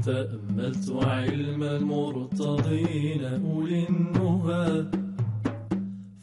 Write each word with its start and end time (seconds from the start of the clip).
تأملت 0.00 0.90
علم 1.04 1.62
المرتضين 1.62 3.24
أولي 3.24 3.88
النهى. 3.88 4.86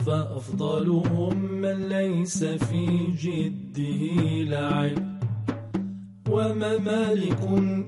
فأفضلهم 0.05 1.35
من 1.63 1.89
ليس 1.89 2.43
في 2.43 2.85
جده 3.23 4.01
لعب. 4.53 4.97
وما 6.29 6.77
مالك 6.77 7.41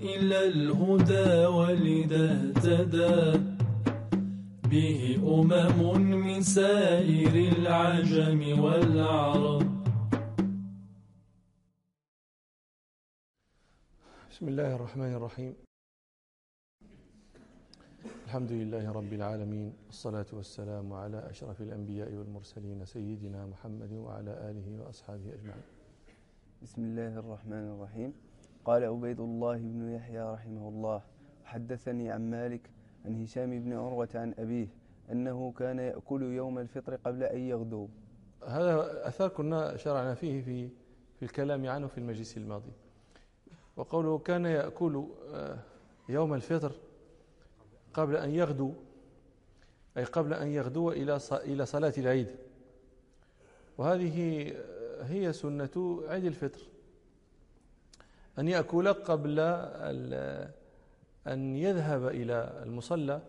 إلا 0.03 0.39
الهدى 0.47 1.45
ولذا 1.45 2.25
اهتدى. 2.31 3.39
به 4.69 5.17
أمم 5.17 6.01
من 6.27 6.41
سائر 6.41 7.35
العجم 7.57 8.41
والعرب 8.59 9.65
بسم 14.31 14.47
الله 14.47 14.75
الرحمن 14.75 15.13
الرحيم. 15.13 15.68
الحمد 18.29 18.51
لله 18.51 18.91
رب 18.91 19.13
العالمين 19.13 19.73
والصلاة 19.87 20.25
والسلام 20.33 20.93
على 20.93 21.29
أشرف 21.29 21.61
الأنبياء 21.61 22.13
والمرسلين 22.13 22.85
سيدنا 22.85 23.45
محمد 23.45 23.93
وعلى 23.93 24.31
آله 24.49 24.67
وأصحابه 24.81 25.33
أجمعين. 25.33 25.65
بسم 26.61 26.81
الله 26.81 27.19
الرحمن 27.19 27.65
الرحيم. 27.73 28.13
قال 28.65 28.83
عبيد 28.83 29.19
الله 29.19 29.57
بن 29.57 29.89
يحيى 29.89 30.21
رحمه 30.21 30.69
الله 30.69 31.01
حدثني 31.45 32.11
عن 32.11 32.29
مالك 32.29 32.69
عن 33.05 33.23
هشام 33.23 33.49
بن 33.63 33.73
عروة 33.73 34.09
عن 34.15 34.33
أبيه 34.39 34.67
أنه 35.11 35.51
كان 35.51 35.79
يأكل 35.79 36.21
يوم 36.21 36.59
الفطر 36.59 36.95
قبل 36.95 37.23
أن 37.23 37.39
يغدو. 37.39 37.87
هذا 38.47 39.07
أثر 39.07 39.27
كنا 39.27 39.77
شرعنا 39.77 40.13
فيه 40.13 40.41
في 40.41 40.69
في 41.17 41.23
الكلام 41.25 41.67
عنه 41.67 41.87
في 41.87 41.97
المجلس 41.97 42.37
الماضي. 42.37 42.73
وقوله 43.77 44.17
كان 44.17 44.45
يأكل 44.45 45.05
آه، 45.33 45.57
يوم 46.09 46.33
الفطر 46.33 46.88
قبل 47.93 48.15
أن 48.15 48.29
يغدو 48.29 48.73
أي 49.97 50.03
قبل 50.03 50.33
أن 50.33 50.47
يغدو 50.47 50.91
إلى 50.91 51.19
إلى 51.31 51.65
صلاة 51.65 51.93
العيد. 51.97 52.27
وهذه 53.77 54.47
هي 55.01 55.33
سنة 55.33 56.03
عيد 56.07 56.25
الفطر. 56.25 56.59
أن 58.39 58.47
يأكل 58.47 58.93
قبل 58.93 59.39
أن 61.27 61.55
يذهب 61.55 62.07
إلى 62.07 62.63
المصلى 62.63 63.21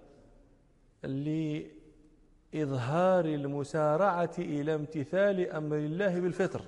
لإظهار 2.55 3.25
المسارعة 3.25 4.34
إلى 4.38 4.75
امتثال 4.75 5.50
أمر 5.50 5.77
الله 5.77 6.20
بالفطر. 6.20 6.62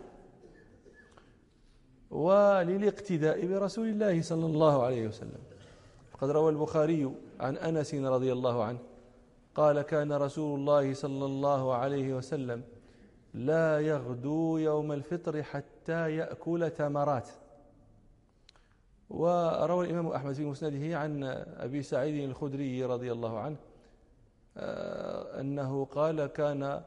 وللاقتداء 2.10 3.46
برسول 3.46 3.88
الله 3.88 4.22
صلى 4.22 4.46
الله 4.46 4.82
عليه 4.84 5.08
وسلم. 5.08 5.51
قد 6.22 6.30
روى 6.30 6.50
البخاري 6.50 7.14
عن 7.40 7.56
أنس 7.56 7.94
رضي 7.94 8.32
الله 8.32 8.64
عنه 8.64 8.78
قال 9.54 9.82
كان 9.82 10.12
رسول 10.12 10.58
الله 10.60 10.94
صلى 10.94 11.24
الله 11.24 11.74
عليه 11.74 12.14
وسلم 12.14 12.62
لا 13.34 13.80
يغدو 13.80 14.56
يوم 14.58 14.92
الفطر 14.92 15.42
حتى 15.42 16.16
يأكل 16.16 16.70
تمرات. 16.70 17.28
وروى 19.10 19.86
الإمام 19.86 20.06
أحمد 20.06 20.34
في 20.34 20.44
مسنده 20.44 20.98
عن 20.98 21.24
أبي 21.56 21.82
سعيد 21.82 22.30
الخدري 22.30 22.84
رضي 22.84 23.12
الله 23.12 23.38
عنه 23.38 23.56
آه، 24.56 25.40
أنه 25.40 25.84
قال 25.84 26.26
كان 26.26 26.82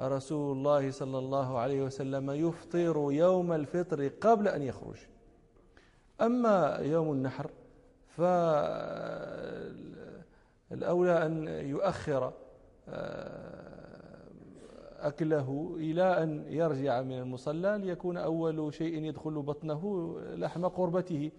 رسول 0.00 0.56
الله 0.56 0.90
صلى 0.90 1.18
الله 1.18 1.58
عليه 1.58 1.82
وسلم 1.82 2.30
يفطر 2.30 3.12
يوم 3.12 3.52
الفطر 3.52 4.08
قبل 4.08 4.48
أن 4.48 4.62
يخرج. 4.62 4.98
أما 6.20 6.78
يوم 6.82 7.12
النحر 7.12 7.50
فالأولى 8.16 9.66
أن 11.26 11.48
يؤخر 11.48 12.32
آه، 12.88 13.64
أكله 15.00 15.74
إلى 15.76 16.22
أن 16.22 16.44
يرجع 16.48 17.02
من 17.02 17.18
المصلى 17.18 17.78
ليكون 17.78 18.16
أول 18.16 18.74
شيء 18.74 19.04
يدخل 19.04 19.42
بطنه 19.42 20.14
لحم 20.34 20.66
قربته. 20.66 21.30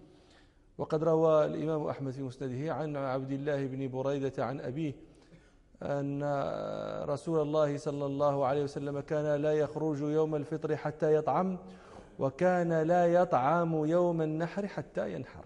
وقد 0.78 1.04
روى 1.04 1.44
الإمام 1.44 1.86
أحمد 1.86 2.12
في 2.12 2.22
مسنده 2.22 2.74
عن 2.74 2.96
عبد 2.96 3.32
الله 3.32 3.66
بن 3.66 3.88
بريدة 3.88 4.44
عن 4.44 4.60
أبيه 4.60 4.94
أن 5.82 6.22
رسول 7.08 7.42
الله 7.42 7.76
صلى 7.76 8.06
الله 8.06 8.46
عليه 8.46 8.64
وسلم 8.64 9.00
كان 9.00 9.42
لا 9.42 9.52
يخرج 9.52 10.00
يوم 10.00 10.34
الفطر 10.34 10.76
حتى 10.76 11.14
يطعم 11.14 11.58
وكان 12.18 12.82
لا 12.82 13.06
يطعم 13.06 13.84
يوم 13.84 14.22
النحر 14.22 14.66
حتى 14.66 15.12
ينحر. 15.12 15.44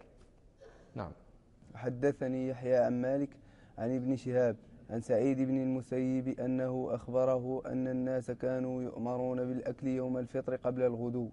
حدثني 1.80 2.48
يحيى 2.48 2.76
عن 2.76 2.94
مالك 3.00 3.32
عن 3.78 3.96
ابن 3.96 4.16
شهاب 4.16 4.56
عن 4.90 5.00
سعيد 5.00 5.38
بن 5.40 5.56
المسيب 5.62 6.40
أنه 6.40 6.72
أخبره 6.90 7.62
أن 7.66 7.88
الناس 7.88 8.30
كانوا 8.30 8.82
يؤمرون 8.82 9.38
بالأكل 9.48 9.86
يوم 9.86 10.18
الفطر 10.18 10.56
قبل 10.56 10.82
الغدو. 10.82 11.28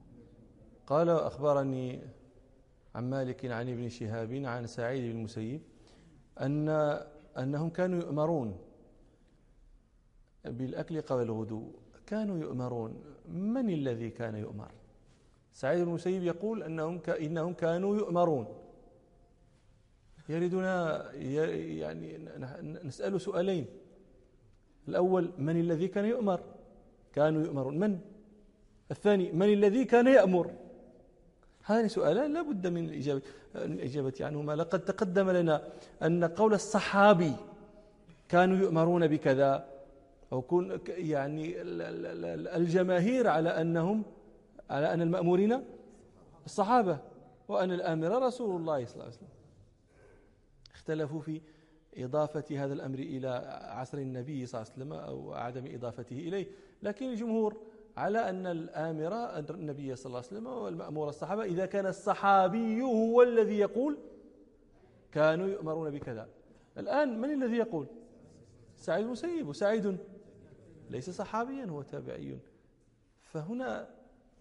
قال 0.87 1.09
أخبرني 1.09 1.99
عن 2.95 3.09
مالك 3.09 3.45
عن 3.45 3.69
ابن 3.69 3.89
شهاب 3.89 4.31
عن 4.45 4.67
سعيد 4.67 5.03
بن 5.11 5.17
المسيب 5.19 5.61
أن 6.45 6.69
أنهم 7.37 7.69
كانوا 7.69 7.99
يؤمرون 7.99 8.49
بالأكل 10.45 11.01
قبل 11.01 11.21
الغدو. 11.21 11.63
كانوا 12.07 12.37
يؤمرون. 12.37 12.91
من 13.27 13.69
الذي 13.69 14.09
كان 14.09 14.35
يؤمر؟ 14.35 14.71
سعيد 15.53 15.79
بن 15.81 15.87
المسيب 15.87 16.23
يقول 16.23 16.63
أنهم 16.63 17.01
إنهم 17.25 17.53
كانوا 17.53 17.95
يؤمرون. 17.97 18.47
يريدنا 20.29 21.05
يعني 21.13 22.19
نسأل 22.83 23.21
سؤالين. 23.21 23.65
الأول 24.87 25.31
من 25.37 25.59
الذي 25.59 25.87
كان 25.87 26.05
يؤمر؟ 26.05 26.39
كانوا 27.13 27.41
يؤمرون. 27.41 27.79
من؟ 27.79 27.99
الثاني 28.91 29.31
من 29.31 29.53
الذي 29.53 29.85
كان 29.85 30.07
يأمر؟ 30.07 30.51
هذان 31.63 31.87
سؤالان 31.87 32.33
لا 32.33 32.41
بد 32.41 32.67
من 32.67 32.85
الإجابة, 32.85 33.21
الإجابة 33.55 34.13
عنهما. 34.21 34.55
لقد 34.55 34.85
تقدم 34.85 35.29
لنا 35.29 35.67
أن 36.03 36.23
قول 36.23 36.53
الصحابي 36.53 37.33
كانوا 38.29 38.57
يؤمرون 38.57 39.07
بكذا 39.07 39.67
أو 40.33 40.41
كن 40.41 40.79
يعني 40.87 41.55
الجماهير 42.57 43.27
على 43.27 43.49
أنهم 43.49 44.03
على 44.69 44.93
أن 44.93 45.01
المأمورين 45.01 45.63
الصحابة 46.45 46.97
وأن 47.47 47.71
الآمر 47.71 48.25
رسول 48.27 48.55
الله 48.61 48.85
صلى 48.85 48.93
الله 48.93 49.05
عليه 49.05 49.15
وسلم. 49.15 49.27
اختلفوا 50.87 51.21
في 51.21 51.41
إضافة 51.97 52.63
هذا 52.63 52.73
الأمر 52.73 52.99
إلى 52.99 53.27
عصر 53.63 53.97
النبي 53.97 54.45
صلى 54.45 54.61
الله 54.61 54.71
عليه 54.73 54.83
وسلم 54.83 54.93
أو 54.93 55.33
عدم 55.33 55.75
إضافته 55.75 56.13
إليه. 56.13 56.47
لكن 56.83 57.09
الجمهور 57.09 57.57
على 57.97 58.29
أن 58.29 58.47
الآمر 58.47 59.39
النبي 59.49 59.95
صلى 59.95 60.05
الله 60.05 60.17
عليه 60.17 60.27
وسلم 60.27 60.47
والمأمور 60.47 61.09
الصحابة 61.09 61.43
إذا 61.43 61.65
كان 61.65 61.85
الصحابي 61.85 62.81
هو 62.81 63.23
الذي 63.23 63.57
يقول 63.57 63.97
كانوا 65.11 65.47
يؤمرون 65.47 65.89
بكذا. 65.89 66.29
الآن 66.77 67.21
من 67.21 67.43
الذي 67.43 67.57
يقول؟ 67.57 67.87
سعيد 68.77 69.05
المسيب 69.05 69.47
وسعيد 69.47 69.97
ليس 70.89 71.09
صحابيا 71.09 71.65
هو 71.65 71.81
تابعي. 71.81 72.37
فهنا 73.21 73.89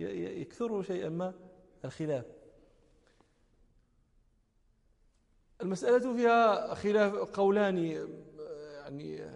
يكثر 0.01 0.83
شيئا 0.83 1.09
ما 1.09 1.35
الخلاف. 1.85 2.36
المسألة 5.63 6.17
فيها 6.17 6.75
خلاف 6.75 7.15
قولان 7.15 7.79
يعني 7.79 9.31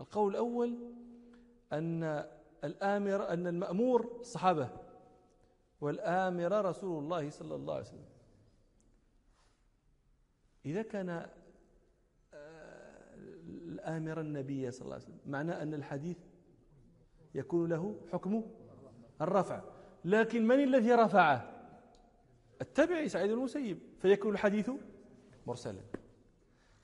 القول 0.00 0.30
الأول 0.30 0.78
أن 1.72 2.24
الآمر 2.64 3.28
أن 3.28 3.46
المأمور 3.46 4.16
الصحابة 4.20 4.68
والآمر 5.80 6.64
رسول 6.64 7.04
الله 7.04 7.30
صلى 7.30 7.54
الله 7.54 7.74
عليه 7.74 7.84
وسلم. 7.84 8.08
إذا 10.66 10.82
كان 10.82 11.26
الآمر 13.44 14.20
النبي 14.20 14.70
صلى 14.70 14.82
الله 14.84 14.94
عليه 14.94 15.04
وسلم 15.04 15.20
معنى 15.26 15.62
أن 15.62 15.74
الحديث 15.74 16.18
يكون 17.34 17.70
له 17.70 18.00
حكم 18.12 18.42
الرفع. 19.20 19.62
لكن 20.04 20.46
من 20.46 20.62
الذي 20.62 20.92
رفعه؟ 20.92 21.49
التبعي 22.60 23.08
سعيد 23.08 23.30
المسيب 23.30 23.78
فيكون 23.98 24.32
الحديث 24.32 24.70
مرسلا. 25.46 25.80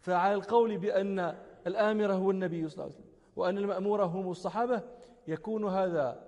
فعلى 0.00 0.34
القول 0.34 0.78
بأن 0.78 1.36
الآمر 1.66 2.12
هو 2.12 2.30
النبي 2.30 2.68
صلى 2.68 2.72
الله 2.74 2.84
عليه 2.84 2.94
وسلم 2.94 3.12
وأن 3.36 3.58
المأمور 3.58 4.04
هم 4.04 4.30
الصحابة 4.30 4.82
يكون 5.28 5.64
هذا 5.64 6.24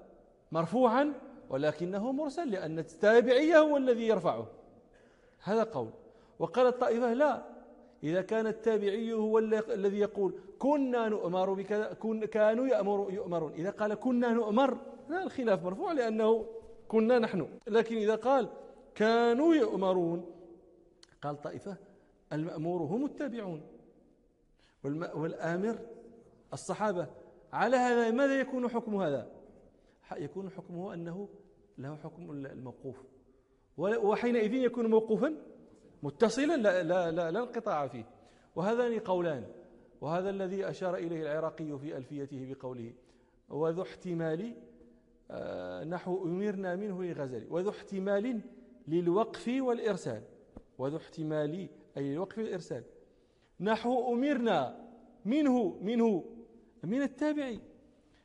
مرفوعا 0.53 1.12
ولكنه 1.50 2.12
مرسل 2.12 2.50
لأن 2.50 2.79
التابعي 2.79 3.56
هو 3.56 3.77
الذي 3.77 4.06
يرفعه. 4.06 4.47
هذا 5.43 5.62
قول. 5.62 5.91
وقال 6.39 6.67
الطائفة 6.67 7.12
لا 7.12 7.43
إذا 8.03 8.23
كان 8.23 8.47
التابعي 8.47 9.12
هو 9.12 9.39
الذي 9.39 9.99
يقول 9.99 10.35
كنا 10.59 11.09
نؤمر 11.09 11.53
بكذا 11.53 11.93
كانوا 12.31 12.67
يأمر 12.67 13.09
يؤمرون. 13.11 13.53
إذا 13.53 13.71
قال 13.71 13.94
كنا 13.94 14.33
نؤمر 14.33 14.79
لا 15.09 15.23
الخلاف 15.23 15.65
مرفوع 15.65 15.93
لأنه 15.93 16.47
كنا 16.89 17.19
نحن. 17.19 17.49
لكن 17.67 17.97
إذا 17.97 18.15
قال 18.15 18.49
كانوا 18.99 19.55
يؤمرون. 19.55 20.27
قال 21.23 21.43
طائفة 21.43 21.77
المأمور 22.33 22.83
هم 22.83 23.05
التابعون. 23.05 23.62
والآمر 25.15 25.79
الصحابة 26.53 27.06
على 27.53 27.77
هذا 27.77 28.11
ماذا 28.11 28.41
يكون 28.41 28.69
حكم 28.69 28.97
هذا؟ 28.97 29.31
يكون 30.17 30.50
حكمه 30.50 30.95
أنه 30.95 31.29
له 31.79 31.97
حكم 31.97 32.31
الموقوف. 32.31 32.97
وحينئذ 33.79 34.55
يكون 34.55 34.87
موقوفا؟ 34.87 35.35
متصلا 36.03 36.56
لا, 36.56 36.83
لا, 36.83 37.11
لا, 37.11 37.31
لا 37.31 37.41
انقطاع 37.41 37.87
فيه. 37.87 38.05
وهذان 38.56 38.99
قولان. 38.99 39.47
وهذا 40.01 40.31
الذي 40.31 40.71
أشار 40.71 40.94
إليه 40.94 41.23
العراقي 41.23 41.79
في 41.79 41.97
ألفيته 41.97 42.55
بقوله 42.55 42.93
وذو 43.49 43.83
احتمال 43.83 44.55
آه، 45.31 45.85
نحو 45.85 46.25
أمرنا 46.25 46.77
منه 46.77 47.05
لغزل. 47.05 47.47
وذو 47.51 47.71
احتمال 47.71 48.41
للوقف 48.88 49.49
والإرسال. 49.49 50.23
وذو 50.79 50.96
احتمال 50.96 51.69
أي 51.96 52.12
الوقف 52.12 52.38
والإرسال. 52.38 52.85
نحو 53.61 54.14
أمرنا 54.14 54.88
منه 55.25 55.79
منه 55.82 56.25
من 56.85 57.02
التابعي. 57.02 57.61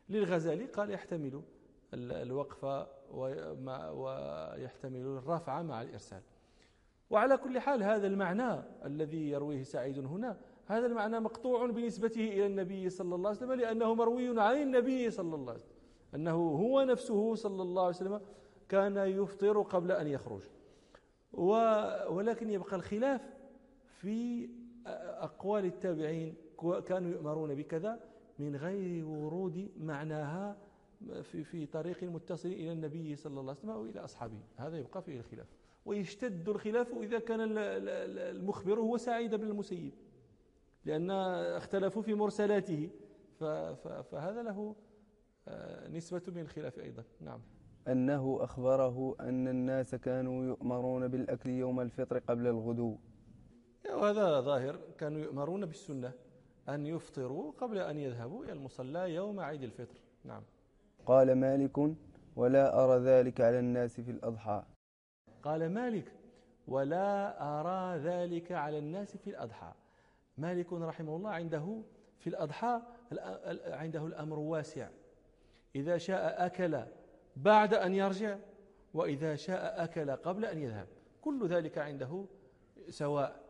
للغزالي 0.09 0.65
قال 0.65 0.91
يحتمل 0.91 1.41
الوقف 1.93 2.87
ويحتمل 3.93 5.01
الرفع 5.01 5.61
مع 5.61 5.81
الإرسال. 5.81 6.21
وعلى 7.09 7.37
كل 7.37 7.59
حال 7.59 7.83
هذا 7.83 8.07
المعنى 8.07 8.63
الذي 8.85 9.29
يرويه 9.29 9.63
سعيد 9.63 9.99
هنا 9.99 10.37
هذا 10.65 10.85
المعنى 10.85 11.19
مقطوع 11.19 11.65
بنسبته 11.65 12.27
إلى 12.27 12.45
النبي 12.45 12.89
صلى 12.89 13.15
الله 13.15 13.29
عليه 13.29 13.37
وسلم 13.37 13.53
لأنه 13.53 13.93
مروي 13.93 14.41
عن 14.41 14.61
النبي 14.61 15.11
صلى 15.11 15.35
الله 15.35 15.51
عليه 15.51 15.61
وسلم. 15.61 15.77
أنه 16.15 16.35
هو 16.35 16.81
نفسه 16.81 17.35
صلى 17.35 17.61
الله 17.61 17.81
عليه 17.81 17.95
وسلم 17.95 18.21
كان 18.73 18.97
يفطر 18.97 19.61
قبل 19.61 19.91
أن 19.91 20.07
يخرج. 20.07 20.41
ولكن 22.09 22.49
يبقى 22.49 22.75
الخلاف 22.75 23.21
في 23.85 24.49
أقوال 24.85 25.65
التابعين 25.65 26.35
كانوا 26.85 27.11
يؤمرون 27.11 27.55
بكذا 27.55 27.99
من 28.39 28.55
غير 28.55 29.05
ورود 29.05 29.71
معناها 29.77 30.57
في 31.23 31.43
في 31.43 31.65
طريق 31.65 32.03
متصل 32.03 32.49
إلى 32.49 32.71
النبي 32.71 33.15
صلى 33.15 33.39
الله 33.39 33.51
عليه 33.51 33.59
وسلم 33.59 33.69
أو 33.69 33.85
إلى 33.85 33.99
أصحابه. 33.99 34.39
هذا 34.57 34.77
يبقى 34.77 35.01
فيه 35.01 35.19
الخلاف. 35.19 35.47
ويشتد 35.85 36.49
الخلاف 36.49 36.93
إذا 37.01 37.19
كان 37.19 37.39
المخبر 37.41 38.79
هو 38.79 38.97
سعيد 38.97 39.35
بن 39.35 39.47
المسيب 39.47 39.93
لأن 40.85 41.11
اختلفوا 41.57 42.01
في 42.01 42.13
مرسلاته. 42.13 42.89
فهذا 44.11 44.43
له 44.43 44.75
آه، 45.47 45.87
نسبة 45.87 46.21
من 46.27 46.41
الخلاف 46.41 46.79
أيضا. 46.79 47.03
نعم. 47.21 47.39
أنه 47.87 48.37
أخبره 48.41 49.15
أن 49.19 49.47
الناس 49.47 49.95
كانوا 49.95 50.45
يؤمرون 50.45 51.07
بالأكل 51.07 51.49
يوم 51.49 51.81
الفطر 51.81 52.19
قبل 52.19 52.47
الغدو. 52.47 52.97
وهذا 53.89 54.41
ظاهر 54.41 54.79
كانوا 54.97 55.21
يؤمرون 55.21 55.65
بالسنة 55.65 56.11
أن 56.69 56.85
يفطروا 56.85 57.51
قبل 57.51 57.77
أن 57.77 57.99
يذهبوا 57.99 58.43
إلى 58.43 58.51
المصلى 58.53 59.13
يوم 59.13 59.39
عيد 59.39 59.63
الفطر. 59.63 59.97
نعم. 60.23 60.43
قال 61.05 61.35
مالك 61.35 61.79
ولا 62.35 62.83
أرى 62.83 62.99
ذلك 62.99 63.41
على 63.41 63.59
الناس 63.59 64.01
في 64.01 64.11
الأضحى. 64.11 64.63
قال 65.43 65.69
مالك 65.73 66.13
ولا 66.67 67.41
أرى 67.59 67.97
ذلك 67.99 68.51
على 68.51 68.77
الناس 68.77 69.17
في 69.17 69.29
الأضحى. 69.29 69.73
مالك 70.37 70.73
رحمه 70.73 71.15
الله 71.15 71.29
عنده 71.29 71.81
في 72.19 72.27
الأضحى 72.29 72.81
عنده 73.67 74.05
الأمر 74.05 74.39
واسع. 74.39 74.89
إذا 75.75 75.97
شاء 75.97 76.45
أكل 76.45 76.83
بعد 77.35 77.73
أن 77.73 77.93
يرجع 77.93 78.37
وإذا 78.93 79.35
شاء 79.35 79.83
أكل 79.83 80.11
قبل 80.11 80.45
أن 80.45 80.57
يذهب. 80.57 80.87
كل 81.21 81.47
ذلك 81.47 81.77
عنده 81.77 82.25
سواء. 82.89 83.43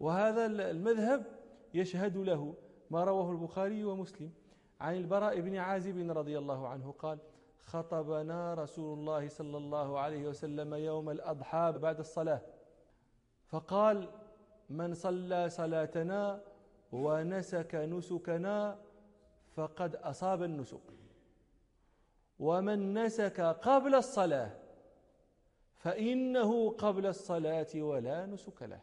وهذا 0.00 0.46
المذهب 0.46 1.26
يشهد 1.74 2.16
له 2.16 2.54
ما 2.90 3.04
رواه 3.04 3.30
البخاري 3.30 3.84
ومسلم. 3.84 4.30
عن 4.80 4.96
البراء 4.96 5.40
بن 5.40 5.56
عازب 5.56 6.10
رضي 6.10 6.38
الله 6.38 6.68
عنه 6.68 6.94
قال 6.98 7.18
خطبنا 7.58 8.54
رسول 8.54 8.98
الله 8.98 9.28
صلى 9.28 9.56
الله 9.56 9.98
عليه 9.98 10.28
وسلم 10.28 10.74
يوم 10.74 11.10
الأضحى 11.10 11.72
بعد 11.82 11.98
الصلاة. 11.98 12.40
فقال 13.46 14.08
من 14.70 14.94
صلى 14.94 15.50
صلاتنا 15.50 16.42
ونسك 16.92 17.74
نسكنا 17.74 18.78
فقد 19.54 19.96
أصاب 19.96 20.42
النسك. 20.42 20.93
ومن 22.38 23.04
نسك 23.04 23.40
قبل 23.40 23.94
الصلاة 23.94 24.50
فإنه 25.76 26.70
قبل 26.70 27.06
الصلاة 27.06 27.66
ولا 27.74 28.26
نسك 28.26 28.62
له. 28.62 28.80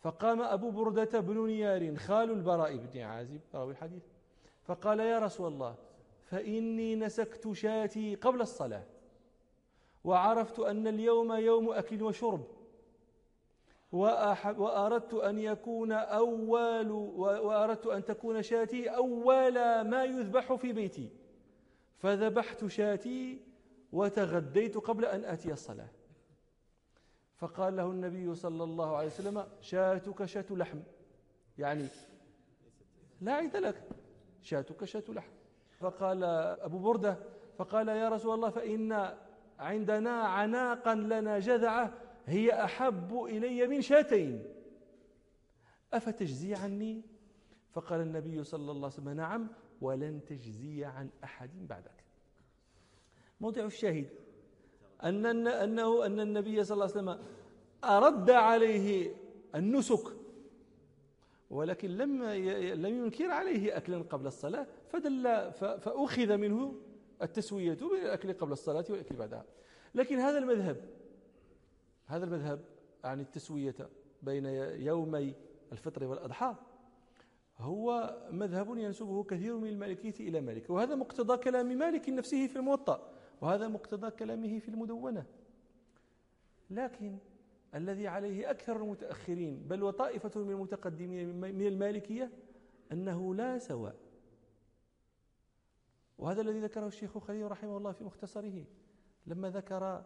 فقام 0.00 0.42
أبو 0.42 0.70
بردة 0.70 1.20
بن 1.20 1.46
نيار 1.46 1.96
خال 1.96 2.30
البراء 2.30 2.76
بن 2.76 3.00
عازب 3.00 3.40
راوي 3.54 3.72
الحديث 3.72 4.02
فقال 4.62 5.00
يا 5.00 5.18
رسول 5.18 5.52
الله 5.52 5.74
فإني 6.24 6.96
نسكت 6.96 7.52
شاتي 7.52 8.14
قبل 8.14 8.40
الصلاة 8.40 8.84
وعرفت 10.04 10.58
أن 10.60 10.86
اليوم 10.86 11.32
يوم 11.32 11.72
أكل 11.72 12.02
وشرب 12.02 12.44
وأردت 13.92 15.14
أن 15.14 15.38
يكون 15.38 15.92
أول 15.92 16.90
وأردت 17.16 17.86
أن 17.86 18.04
تكون 18.04 18.42
شاتي 18.42 18.88
أول 18.88 19.54
ما 19.80 20.04
يذبح 20.04 20.54
في 20.54 20.72
بيتي. 20.72 21.10
فذبحت 21.98 22.66
شاتي 22.66 23.40
وتغديت 23.92 24.76
قبل 24.76 25.04
أن 25.04 25.24
آتي 25.24 25.52
الصلاة. 25.52 25.88
فقال 27.36 27.76
له 27.76 27.90
النبي 27.90 28.34
صلى 28.34 28.64
الله 28.64 28.96
عليه 28.96 29.06
وسلم 29.06 29.46
شاتك 29.60 30.24
شات 30.24 30.50
لحم. 30.50 30.78
يعني 31.58 31.88
لا 33.20 33.32
عيد 33.32 33.56
لك 33.56 33.88
شاتك 34.42 34.84
شات 34.84 35.10
لحم. 35.10 35.32
فقال 35.78 36.24
أبو 36.60 36.78
بردة 36.78 37.18
فقال 37.58 37.88
يا 37.88 38.08
رسول 38.08 38.34
الله 38.34 38.50
فإن 38.50 39.14
عندنا 39.58 40.10
عناقا 40.10 40.94
لنا 40.94 41.38
جذعة 41.38 41.94
هي 42.26 42.64
أحب 42.64 43.24
إلي 43.24 43.66
من 43.66 43.80
شاتين. 43.80 44.44
أفتجزي 45.92 46.54
عني؟ 46.54 47.02
فقال 47.72 48.00
النبي 48.00 48.44
صلى 48.44 48.60
الله 48.60 48.74
عليه 48.74 48.86
وسلم 48.86 49.08
نعم. 49.08 49.48
ولن 49.80 50.24
تجزي 50.24 50.84
عن 50.84 51.10
أحد 51.24 51.50
بعدك. 51.68 52.04
موضع 53.40 53.64
الشاهد. 53.64 54.08
أن 55.04 55.46
أنه 55.46 56.06
أن 56.06 56.20
النبي 56.20 56.64
صلى 56.64 56.74
الله 56.74 56.84
عليه 56.84 56.94
وسلم 56.94 57.26
أرد 57.84 58.30
عليه 58.30 59.14
النسك 59.54 60.04
ولكن 61.50 61.88
لم 61.88 62.22
لم 62.86 63.04
ينكر 63.04 63.30
عليه 63.30 63.76
أكلا 63.76 63.98
قبل 63.98 64.26
الصلاة 64.26 64.66
فدل 64.88 65.52
فأخذ 65.52 66.36
منه 66.36 66.74
التسوية 67.22 67.74
بين 67.74 68.04
الأكل 68.04 68.32
قبل 68.32 68.52
الصلاة 68.52 68.84
والأكل 68.90 69.16
بعدها. 69.16 69.44
لكن 69.94 70.18
هذا 70.18 70.38
المذهب 70.38 70.76
هذا 72.06 72.24
المذهب 72.24 72.64
عن 73.04 73.20
التسوية 73.20 73.74
بين 74.22 74.46
يومي 74.86 75.34
الفطر 75.72 76.04
والأضحى 76.04 76.54
هو 77.60 78.16
مذهب 78.30 78.78
ينسبه 78.78 79.24
كثير 79.24 79.56
من 79.56 79.68
المالكية 79.68 80.28
إلى 80.28 80.40
مالك 80.40 80.70
وهذا 80.70 80.94
مقتضى 80.94 81.36
كلام 81.36 81.66
مالك 81.66 82.08
نفسه 82.08 82.46
في 82.46 82.56
الموطأ 82.56 83.12
وهذا 83.40 83.68
مقتضى 83.68 84.10
كلامه 84.10 84.58
في 84.58 84.68
المدونة. 84.68 85.26
لكن 86.70 87.18
الذي 87.74 88.08
عليه 88.08 88.50
أكثر 88.50 88.76
المتأخرين 88.76 89.68
بل 89.68 89.82
وطائفة 89.82 90.40
من 90.40 90.50
المتقدمين 90.50 91.40
من 91.40 91.66
المالكية 91.66 92.30
أنه 92.92 93.34
لا 93.34 93.58
سواء. 93.58 93.96
وهذا 96.18 96.40
الذي 96.40 96.60
ذكره 96.60 96.86
الشيخ 96.86 97.18
خليل 97.18 97.50
رحمه 97.50 97.76
الله 97.76 97.92
في 97.92 98.04
مختصره 98.04 98.64
لما 99.26 99.50
ذكر 99.50 100.04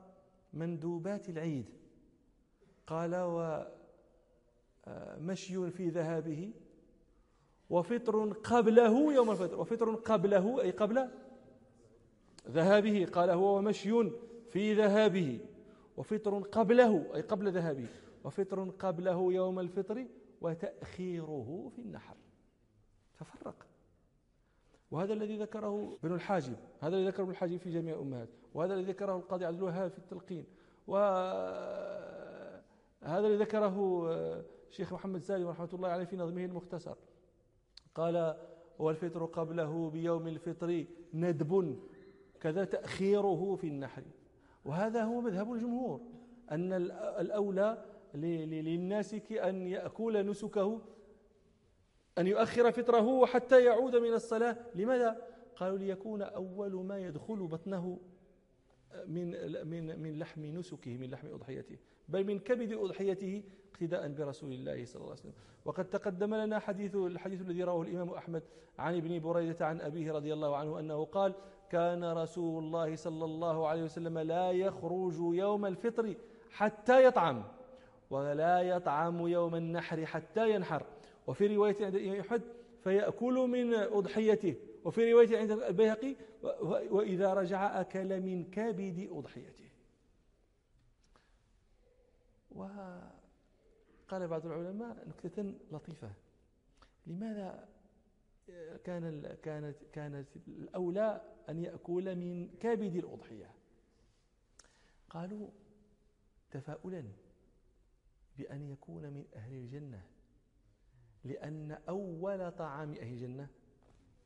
مندوبات 0.52 1.28
العيد 1.28 1.66
قال 2.86 3.14
ومشي 4.86 5.70
في 5.70 5.88
ذهابه 5.88 6.52
وفطر 7.72 8.32
قبله 8.32 9.14
يوم 9.14 9.30
الفطر. 9.30 9.60
وفطر 9.60 9.94
قبله 9.94 10.62
أي 10.62 10.70
قبل 10.70 11.08
ذهابه 12.48 13.06
قال 13.12 13.30
هو 13.30 13.58
ومشي 13.58 14.10
في 14.50 14.74
ذهابه. 14.74 15.40
وفطر 15.96 16.38
قبله 16.38 17.14
أي 17.14 17.20
قبل 17.20 17.52
ذهابه. 17.52 17.86
وفطر 18.24 18.70
قبله 18.78 19.32
يوم 19.32 19.60
الفطر 19.60 20.06
وتأخيره 20.40 21.70
في 21.76 21.82
النحر. 21.82 22.16
ففرق 23.14 23.66
وهذا 24.90 25.12
الذي 25.12 25.36
ذكره 25.36 25.98
ابن 26.04 26.14
الحاجب 26.14 26.56
هذا 26.80 26.96
الذي 26.96 27.08
ذكره 27.08 27.22
ابن 27.22 27.30
الحاجب 27.30 27.56
في 27.56 27.70
جميع 27.70 27.94
الأمهات. 27.94 28.28
وهذا 28.54 28.74
الذي 28.74 28.92
ذكره 28.92 29.16
القاضي 29.16 29.44
عبد 29.44 29.58
الوهاب 29.58 29.90
في 29.90 29.98
التلقين. 29.98 30.44
وهذا 30.86 32.62
الذي 33.02 33.36
ذكره 33.36 34.06
الشيخ 34.70 34.92
محمد 34.92 35.22
سالم 35.22 35.48
رحمة 35.48 35.68
الله 35.74 35.88
عليه 35.88 36.04
في 36.04 36.16
نظمه 36.16 36.44
المختصر. 36.44 36.96
قال 37.94 38.36
والفطر 38.78 39.24
قبله 39.24 39.90
بيوم 39.90 40.28
الفطر 40.28 40.84
ندب 41.14 41.78
كذا 42.40 42.64
تأخيره 42.64 43.56
في 43.56 43.66
النحر. 43.66 44.02
وهذا 44.64 45.04
هو 45.04 45.20
مذهب 45.20 45.52
الجمهور 45.52 46.00
أن 46.50 46.72
الأولى 47.20 47.84
للناسك 48.14 49.32
أن 49.32 49.66
يأكل 49.66 50.26
نسكه 50.26 50.80
أن 52.18 52.26
يؤخر 52.26 52.72
فطره 52.72 53.26
حتى 53.26 53.64
يعود 53.64 53.96
من 53.96 54.12
الصلاة. 54.12 54.56
لماذا؟ 54.74 55.28
قالوا 55.56 55.78
ليكون 55.78 56.22
أول 56.22 56.74
ما 56.74 56.98
يدخل 56.98 57.46
بطنه 57.46 57.98
من 59.06 59.30
من 59.66 60.00
من 60.00 60.18
لحم 60.18 60.44
نسكه 60.44 60.96
من 60.96 61.10
لحم 61.10 61.26
أضحيته. 61.26 61.78
بل 62.12 62.24
من 62.24 62.38
كبد 62.38 62.72
أضحيته 62.72 63.42
اقتداء 63.72 64.08
برسول 64.08 64.52
الله 64.52 64.84
صلى 64.84 64.96
الله 64.96 65.10
عليه 65.10 65.20
وسلم. 65.20 65.32
وقد 65.64 65.90
تقدم 65.90 66.34
لنا 66.34 66.58
حديث 66.58 66.94
الحديث 66.94 67.40
الذي 67.40 67.64
رواه 67.64 67.82
الإمام 67.82 68.10
أحمد 68.10 68.42
عن 68.78 68.96
ابن 68.96 69.20
بريدة 69.20 69.66
عن 69.66 69.80
أبيه 69.80 70.12
رضي 70.12 70.32
الله 70.32 70.56
عنه 70.56 70.78
أنه 70.80 71.04
قال 71.04 71.34
كان 71.70 72.04
رسول 72.04 72.64
الله 72.64 72.96
صلى 72.96 73.24
الله 73.24 73.66
عليه 73.68 73.82
وسلم 73.82 74.18
لا 74.18 74.50
يخرج 74.50 75.14
يوم 75.18 75.66
الفطر 75.66 76.14
حتى 76.50 77.04
يطعم 77.04 77.44
ولا 78.10 78.60
يطعم 78.60 79.28
يوم 79.28 79.54
النحر 79.54 80.06
حتى 80.06 80.50
ينحر. 80.54 80.82
وفي 81.26 81.56
رواية 81.56 81.84
عند 81.84 81.94
الإمام 81.94 82.20
أحمد 82.20 82.42
فيأكل 82.84 83.34
من 83.34 83.74
أضحيته. 83.74 84.54
وفي 84.84 85.12
رواية 85.12 85.38
عند 85.38 85.50
البيهقي 85.50 86.16
وإذا 86.90 87.34
رجع 87.34 87.80
أكل 87.80 88.20
من 88.20 88.44
كبد 88.44 89.08
أضحيته. 89.12 89.71
وقال 92.54 94.28
بعض 94.28 94.46
العلماء 94.46 95.08
نكتة 95.08 95.54
لطيفة. 95.72 96.12
لماذا 97.06 97.68
كان 98.84 99.36
كانت 99.42 99.76
كانت 99.92 100.28
الأولى 100.48 101.34
أن 101.48 101.58
يأكل 101.58 102.16
من 102.16 102.48
كبد 102.60 102.96
الأضحية؟ 102.96 103.50
قالوا 105.10 105.48
تفاؤلا 106.50 107.04
بأن 108.38 108.62
يكون 108.62 109.02
من 109.02 109.24
أهل 109.34 109.52
الجنة 109.52 110.02
لأن 111.24 111.78
أول 111.88 112.52
طعام 112.52 112.90
أهل 112.92 113.12
الجنة 113.12 113.48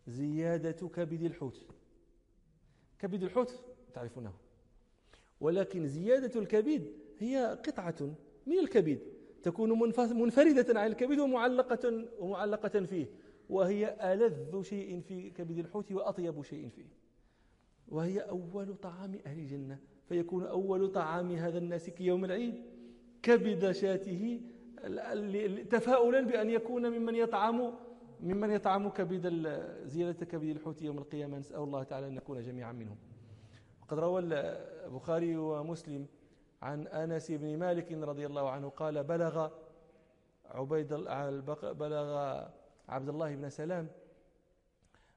زيادة 0.06 0.88
كبد 0.88 1.22
الحوت. 1.22 1.66
كبد 2.98 3.22
الحوت 3.22 3.64
تعرفونه 3.94 4.32
ولكن 5.40 5.86
زيادة 5.88 6.40
الكبد 6.40 6.92
هي 7.18 7.58
قطعة 7.66 8.14
من 8.46 8.58
الكبد 8.58 8.98
تكون 9.42 9.78
منفردة 10.20 10.80
عن 10.80 10.86
الكبد 10.86 11.18
ومعلقة 11.18 12.04
ومعلقة 12.18 12.80
فيه 12.80 13.06
وهي 13.50 14.12
ألذ 14.12 14.62
شيء 14.62 15.00
في 15.00 15.30
كبد 15.30 15.58
الحوت 15.58 15.92
وأطيب 15.92 16.42
شيء 16.42 16.68
فيه. 16.68 16.88
وهي 17.88 18.20
أول 18.20 18.76
طعام 18.76 19.18
أهل 19.26 19.38
الجنة 19.38 19.78
فيكون 20.08 20.46
أول 20.46 20.92
طعام 20.92 21.30
هذا 21.30 21.58
الناسك 21.58 22.00
يوم 22.00 22.24
العيد 22.24 22.54
كبد 23.22 23.70
شاته 23.70 24.40
تفاؤلا 25.70 26.20
بأن 26.20 26.50
يكون 26.50 26.90
ممن 26.90 27.14
يطعم 27.14 27.72
ممن 28.20 28.50
يطعم 28.50 28.88
كبد 28.88 29.26
زيادة 29.84 30.26
كبد 30.26 30.48
الحوت 30.48 30.82
يوم 30.82 30.98
القيامة. 30.98 31.38
نسأل 31.38 31.60
الله 31.60 31.82
تعالى 31.82 32.06
أن 32.06 32.14
نكون 32.14 32.42
جميعا 32.42 32.72
منهم. 32.72 32.96
وقد 33.82 33.98
روى 33.98 34.20
البخاري 34.20 35.36
ومسلم 35.36 36.06
عن 36.66 36.86
أنس 36.86 37.30
بن 37.30 37.58
مالك 37.58 37.92
رضي 37.92 38.26
الله 38.26 38.50
عنه 38.50 38.68
قال 38.68 39.04
بلغ 39.04 39.50
عبيد 40.44 40.94
بلغ 41.82 42.08
عبد 42.88 43.08
الله 43.08 43.34
بن 43.34 43.50
سلام 43.50 43.88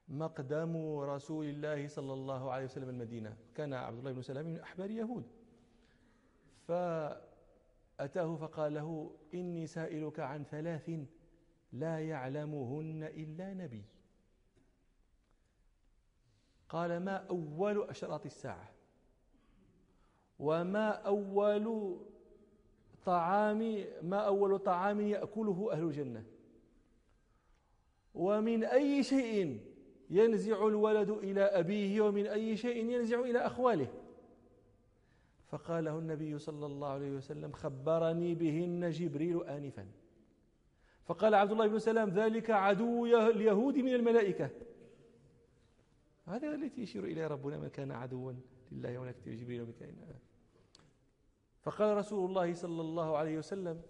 مقدم 0.08 0.98
رسول 0.98 1.46
الله 1.46 1.88
صلى 1.88 2.12
الله 2.12 2.52
عليه 2.52 2.64
وسلم 2.64 2.88
المدينة. 2.88 3.36
كان 3.54 3.74
عبد 3.74 3.98
الله 3.98 4.12
بن 4.12 4.22
سلام 4.22 4.46
من 4.46 4.60
أحبار 4.60 4.90
يهود 4.90 5.26
فأتاه 6.68 8.36
فقال 8.36 8.74
له 8.74 9.16
إني 9.34 9.66
سائلك 9.66 10.20
عن 10.20 10.44
ثلاث 10.44 10.90
لا 11.72 12.00
يعلمهن 12.00 13.02
إلا 13.02 13.54
نبي. 13.54 13.84
قال 16.68 17.00
ما 17.00 17.16
أول 17.16 17.90
أشراط 17.90 18.26
الساعة؟ 18.26 18.69
وما 20.40 20.88
أول 20.88 21.96
طعام 23.04 23.84
ما 24.02 24.16
أول 24.16 24.58
طعام 24.58 25.00
يأكله 25.00 25.68
أهل 25.72 25.82
الجنة؟ 25.82 26.24
ومن 28.14 28.64
أي 28.64 29.02
شيء 29.02 29.60
ينزع 30.10 30.66
الولد 30.66 31.10
إلى 31.10 31.42
أبيه 31.42 32.00
ومن 32.00 32.26
أي 32.26 32.56
شيء 32.56 32.90
ينزع 32.90 33.20
إلى 33.20 33.38
أخواله؟ 33.38 33.88
فقاله 35.48 35.98
النبي 35.98 36.38
صلى 36.38 36.66
الله 36.66 36.88
عليه 36.88 37.10
وسلم 37.10 37.52
خبرني 37.52 38.34
بهن 38.34 38.90
جبريل 38.90 39.42
آنفا. 39.42 39.86
فقال 41.04 41.34
عبد 41.34 41.52
الله 41.52 41.66
بن 41.66 41.78
سلام 41.78 42.08
ذلك 42.10 42.50
عدو 42.50 43.06
اليهود 43.06 43.76
من 43.76 43.94
الملائكة. 43.94 44.50
هذا 46.26 46.54
التي 46.54 46.82
يشير 46.82 47.04
إليه 47.04 47.26
ربنا 47.26 47.58
من 47.58 47.68
كان 47.68 47.92
عدوا 47.92 48.32
لله 48.72 48.98
وملائكته 48.98 49.34
جبريل 49.34 49.62
وميكائيل 49.62 49.94
فقال 51.62 51.96
رسول 51.96 52.28
الله 52.28 52.54
صلى 52.54 52.80
الله 52.80 53.16
عليه 53.16 53.38
وسلم 53.38 53.82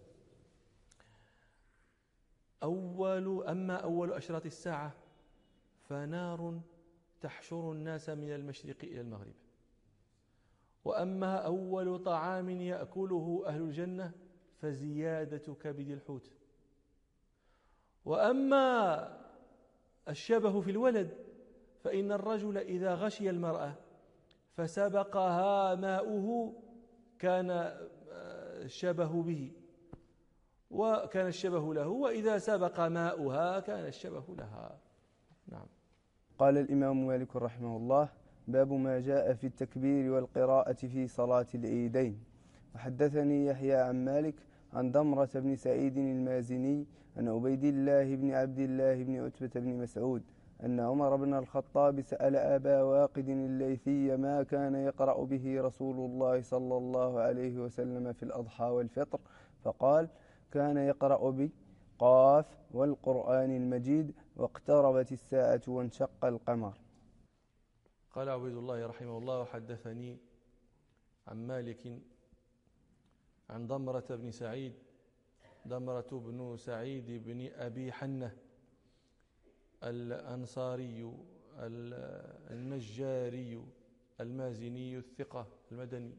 أول 2.63 3.47
أما 3.47 3.77
أول 3.77 4.13
أشراط 4.13 4.47
الساعة 4.47 4.95
فنار 5.89 6.61
تحشر 7.21 7.73
الناس 7.73 8.09
من 8.09 8.33
المشرق 8.33 8.77
إلى 8.83 9.01
المغرب. 9.01 9.35
وأما 10.85 11.37
أول 11.37 11.99
طعام 11.99 12.51
يأكله 12.51 13.43
أهل 13.47 13.63
الجنة 13.63 14.13
فزيادة 14.61 15.55
كبد 15.55 15.89
الحوت. 15.89 16.31
وأما 18.05 19.21
الشبه 20.09 20.61
في 20.61 20.71
الولد 20.71 21.31
فإن 21.81 22.13
الرجل 22.13 22.59
إذا 22.59 22.95
غشي 22.95 23.31
المرأة 23.31 23.75
فسبقها 24.57 25.75
ماؤه 25.75 26.55
كان 27.21 27.51
الشبه 28.65 29.23
به. 29.23 29.53
وكان 30.71 31.27
الشبه 31.27 31.75
له 31.75 31.89
وإذا 31.89 32.39
سبق 32.39 32.81
ماؤها 32.81 33.61
كان 33.61 33.87
الشبه 33.87 34.25
لها. 34.39 34.79
نعم. 35.49 35.67
قال 36.39 36.59
الإمام 36.59 37.07
مالك 37.07 37.37
رحمه 37.37 37.77
الله 37.77 38.09
باب 38.49 38.73
ما 38.73 39.01
جاء 39.01 39.35
في 39.35 39.47
التكبير 39.47 40.13
والقراءة 40.13 40.73
في 40.73 41.07
صلاة 41.07 41.47
العيدين. 41.55 42.25
وحدثني 42.75 43.47
يحيى 43.47 43.75
عن 43.75 44.05
مالك 44.05 44.35
عن 44.73 44.93
ضمرة 44.93 45.31
بن 45.35 45.57
سعيد 45.57 45.97
المازني 45.99 46.87
عن 47.17 47.29
عبيد 47.29 47.65
الله 47.65 48.17
بن 48.17 48.31
عبد 48.31 48.59
الله 48.59 49.03
بن 49.05 49.25
عتبة 49.25 49.61
بن 49.61 49.79
مسعود 49.83 50.23
أن 50.65 50.81
عمر 50.81 51.17
بن 51.17 51.35
الخطاب 51.35 52.01
سأل 52.01 52.37
أبا 52.37 52.83
واقد 52.83 53.29
الليثي 53.29 54.17
ما 54.17 54.43
كان 54.43 54.75
يقرأ 54.75 55.25
به 55.25 55.61
رسول 55.61 55.97
الله 55.97 56.43
صلى 56.43 56.77
الله 56.77 57.21
عليه 57.21 57.59
وسلم 57.59 58.13
في 58.13 58.23
الأضحى 58.23 58.65
والفطر 58.65 59.21
فقال 59.65 60.09
كان 60.53 60.77
يقرأ 60.77 61.31
بي 61.31 61.53
قاف 61.99 62.47
والقرآن 62.71 63.57
المجيد 63.57 64.15
واقتربت 64.37 65.13
الساعة 65.13 65.63
وانشق 65.69 66.25
القمر. 66.25 66.75
قال 68.13 68.29
عبيد 68.29 68.57
الله 68.57 68.87
رحمه 68.87 69.19
الله 69.19 69.45
حدثني 69.45 70.19
عن 71.27 71.47
مالك 71.47 72.03
عن 73.51 73.67
ضمرة 73.67 74.05
بن 74.11 74.31
سعيد 74.31 74.73
ضمرة 75.69 76.09
بن 76.13 76.57
سعيد 76.57 77.25
بن 77.25 77.49
أبي 77.55 77.93
حنة 77.93 78.37
الأنصاري 79.83 81.15
النجاري 82.51 83.65
المازني 84.21 84.99
الثقة 84.99 85.47
المدني. 85.73 86.15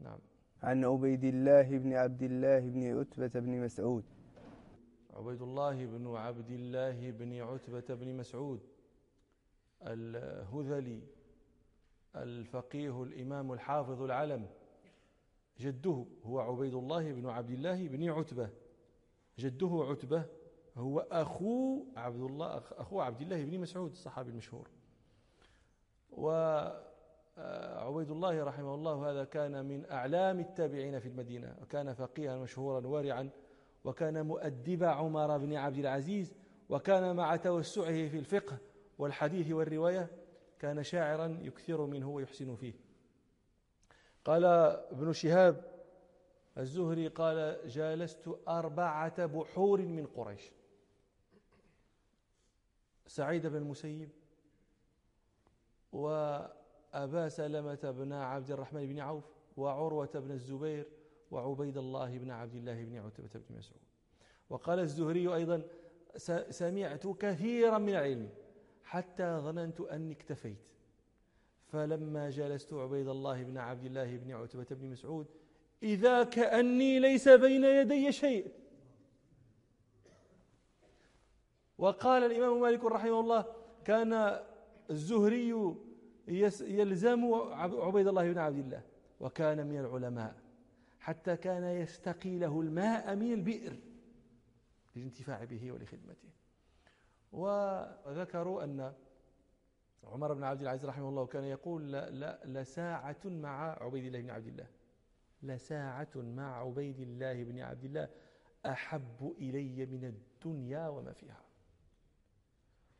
نعم. 0.00 0.18
عن 0.62 0.84
عبيد 0.84 1.24
الله 1.24 1.78
بن 1.78 1.92
عبد 1.92 2.22
الله 2.22 2.60
بن 2.60 2.98
عتبة 2.98 3.40
بن 3.40 3.60
مسعود. 3.60 4.04
عبيد 5.10 5.42
الله 5.42 5.86
بن 5.86 6.16
عبد 6.16 6.50
الله 6.50 7.10
بن 7.10 7.40
عتبة 7.40 7.94
بن 7.94 8.16
مسعود. 8.16 8.60
الهذلي 9.82 11.02
الفقيه 12.16 13.02
الإمام 13.02 13.52
الحافظ 13.52 14.02
العلم. 14.02 14.46
جده 15.58 16.06
هو 16.22 16.40
عبيد 16.40 16.74
الله 16.74 17.12
بن 17.12 17.26
عبد 17.26 17.50
الله 17.50 17.88
بن 17.88 18.10
عتبة. 18.10 18.50
جده 19.38 19.86
عتبة 19.90 20.24
هو 20.80 21.00
أخو 21.00 21.84
عبد 21.96 22.20
الله 22.20 22.62
أخو 22.78 23.00
عبد 23.00 23.20
الله 23.20 23.44
بن 23.44 23.60
مسعود 23.60 23.90
الصحابي 23.90 24.30
المشهور. 24.30 24.68
وعبيد 26.10 28.10
الله 28.10 28.44
رحمه 28.44 28.74
الله 28.74 29.10
هذا 29.10 29.24
كان 29.24 29.64
من 29.64 29.90
أعلام 29.90 30.40
التابعين 30.40 30.98
في 30.98 31.08
المدينة 31.08 31.56
وكان 31.62 31.94
فقيها 31.94 32.38
مشهورا 32.38 32.86
وارعا 32.86 33.30
وكان 33.84 34.26
مؤدب 34.26 34.84
عمر 34.84 35.38
بن 35.38 35.56
عبد 35.56 35.78
العزيز 35.78 36.34
وكان 36.68 37.16
مع 37.16 37.36
توسعه 37.36 38.08
في 38.08 38.18
الفقه 38.18 38.58
والحديث 38.98 39.50
والرواية 39.50 40.10
كان 40.58 40.82
شاعرا 40.82 41.38
يكثر 41.42 41.86
منه 41.86 42.08
ويحسن 42.08 42.56
فيه. 42.56 42.74
قال 44.24 44.44
ابن 44.44 45.12
شهاب 45.12 45.64
الزهري 46.58 47.08
قال 47.08 47.68
جالست 47.68 48.28
أربعة 48.48 49.26
بحور 49.26 49.80
من 49.80 50.06
قريش. 50.06 50.50
سعيد 53.10 53.46
بن 53.46 53.56
المسيب 53.56 54.08
وأبا 55.92 57.28
سلمة 57.28 57.94
بن 57.98 58.12
عبد 58.12 58.50
الرحمن 58.50 58.86
بن 58.86 58.98
عوف 58.98 59.24
وعروة 59.56 60.10
بن 60.14 60.30
الزبير 60.30 60.86
وعبيد 61.30 61.76
الله 61.78 62.18
بن 62.18 62.30
عبد 62.30 62.54
الله 62.54 62.84
بن 62.84 62.96
عتبة 62.96 63.30
بن 63.34 63.56
مسعود. 63.58 63.82
وقال 64.50 64.78
الزهري 64.78 65.34
أيضا 65.34 65.62
سمعت 66.50 67.06
كثيرا 67.06 67.78
من 67.78 67.88
العلم 67.88 68.28
حتى 68.84 69.38
ظننت 69.38 69.80
أني 69.80 70.12
اكتفيت. 70.12 70.68
فلما 71.66 72.30
جلست 72.30 72.72
عبيد 72.72 73.08
الله 73.08 73.42
بن 73.42 73.58
عبد 73.58 73.84
الله 73.84 74.16
بن 74.16 74.32
عتبة 74.32 74.66
بن 74.70 74.90
مسعود 74.90 75.26
إذا 75.82 76.24
كأني 76.24 76.98
ليس 76.98 77.28
بين 77.28 77.64
يدي 77.64 78.12
شيء. 78.12 78.59
وقال 81.80 82.24
الإمام 82.24 82.60
مالك 82.60 82.84
رحمه 82.84 83.20
الله 83.20 83.44
كان 83.84 84.40
الزهري 84.90 85.76
يلزم 86.78 87.34
عبيد 87.54 88.08
الله 88.08 88.32
بن 88.32 88.38
عبد 88.38 88.58
الله 88.58 88.82
وكان 89.20 89.66
من 89.66 89.78
العلماء 89.78 90.34
حتى 91.00 91.36
كان 91.36 91.64
يستقي 91.64 92.38
له 92.38 92.60
الماء 92.60 93.16
من 93.16 93.32
البئر 93.32 93.76
للانتفاع 94.96 95.44
به 95.44 95.72
ولخدمته. 95.72 96.28
وذكروا 97.32 98.64
أن 98.64 98.92
عمر 100.04 100.34
بن 100.34 100.44
عبد 100.44 100.60
العزيز 100.60 100.86
رحمه 100.86 101.08
الله 101.08 101.26
كان 101.26 101.44
يقول 101.44 101.92
لا 101.92 102.10
لا 102.10 102.40
لساعة 102.44 103.20
مع 103.24 103.82
عبيد 103.82 104.04
الله 104.06 104.20
بن 104.20 104.30
عبد 104.30 104.46
الله. 104.46 104.66
لساعة 105.42 106.08
مع 106.16 106.60
عبيد 106.60 107.00
الله 107.00 107.44
بن 107.44 107.58
عبد 107.58 107.84
الله 107.84 108.08
أحب 108.66 109.34
إلي 109.38 109.86
من 109.86 110.04
الدنيا 110.04 110.88
وما 110.88 111.12
فيها. 111.12 111.49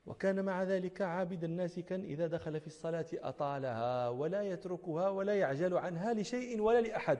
وكان 0.06 0.44
مع 0.44 0.62
ذلك 0.62 1.02
عابد 1.02 1.44
الناس 1.44 1.78
كان 1.78 2.04
إذا 2.04 2.26
دخل 2.26 2.60
في 2.60 2.66
الصلاة 2.66 3.06
أطالها 3.14 4.08
ولا 4.08 4.42
يتركها 4.42 5.08
ولا 5.08 5.34
يعجل 5.34 5.76
عنها 5.76 6.14
لشيء 6.14 6.60
ولا 6.60 6.80
لأحد. 6.80 7.18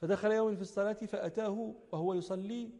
فدخل 0.00 0.32
يوم 0.32 0.56
في 0.56 0.62
الصلاة 0.62 0.92
فأتاه 0.92 1.74
وهو 1.92 2.14
يصلي 2.14 2.70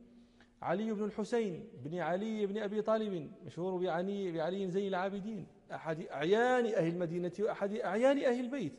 علي 0.62 0.92
بن 0.92 1.04
الحسين 1.04 1.68
بن 1.84 1.98
علي 1.98 2.46
بن 2.46 2.58
أبي 2.58 2.82
طالب 2.82 3.32
مشهور 3.44 3.80
بعلي, 3.80 4.32
بعلي 4.32 4.70
زين 4.70 4.88
العابدين 4.88 5.46
أحد 5.72 6.00
أعيان 6.00 6.66
أهل 6.66 6.88
المدينة 6.88 7.32
وأحد 7.40 7.72
أعيان 7.72 8.18
أهل 8.18 8.40
البيت. 8.40 8.72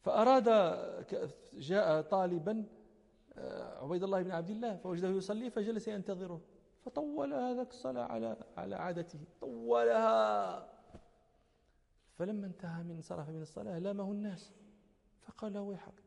فأراد 0.00 0.44
جاء 1.52 2.02
طالبا 2.02 2.64
آه، 3.38 3.84
عبيد 3.84 4.02
الله 4.02 4.22
بن 4.22 4.30
عبد 4.30 4.50
الله 4.50 4.76
فوجده 4.76 5.08
يصلي 5.08 5.50
فجلس 5.50 5.88
ينتظره. 5.88 6.40
فطول 6.86 7.34
هذاك 7.34 7.70
الصلاة 7.70 8.02
على 8.02 8.36
على 8.56 8.74
عادته. 8.76 9.18
طولها. 9.40 10.72
فلما 12.18 12.46
انتهى 12.46 12.82
من 12.82 13.00
صرف 13.00 13.28
من 13.28 13.42
الصلاة 13.42 13.78
لامه 13.78 14.12
الناس. 14.12 14.52
فقال 15.22 15.58
ويحك 15.58 16.02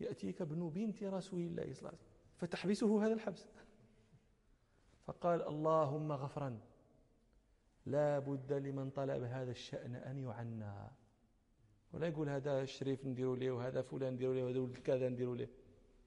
يأتيك 0.00 0.42
ابن 0.42 0.68
بنت 0.68 1.02
رسول 1.02 1.40
الله 1.40 1.62
صلى 1.62 1.78
الله 1.78 1.88
عليه 1.88 1.98
وسلم 1.98 1.98
فتحبسه 2.36 3.06
هذا 3.06 3.12
الحبس. 3.12 3.48
فقال 5.06 5.42
اللهم 5.42 6.12
غفرا 6.12 6.60
لا 7.86 8.18
بد 8.18 8.52
لمن 8.52 8.90
طلب 8.90 9.22
هذا 9.22 9.50
الشأن 9.50 9.94
أن 9.94 10.18
يعنى. 10.18 10.90
ولا 11.92 12.06
يقول 12.06 12.28
هذا 12.28 12.62
الشريف 12.62 13.06
نديروا 13.06 13.36
له 13.36 13.50
وهذا 13.50 13.82
فلان 13.82 14.12
نديروا 14.14 14.34
له 14.34 14.60
وهذا 14.60 14.80
كذا 14.80 15.08
نديروا 15.08 15.36
له 15.36 15.48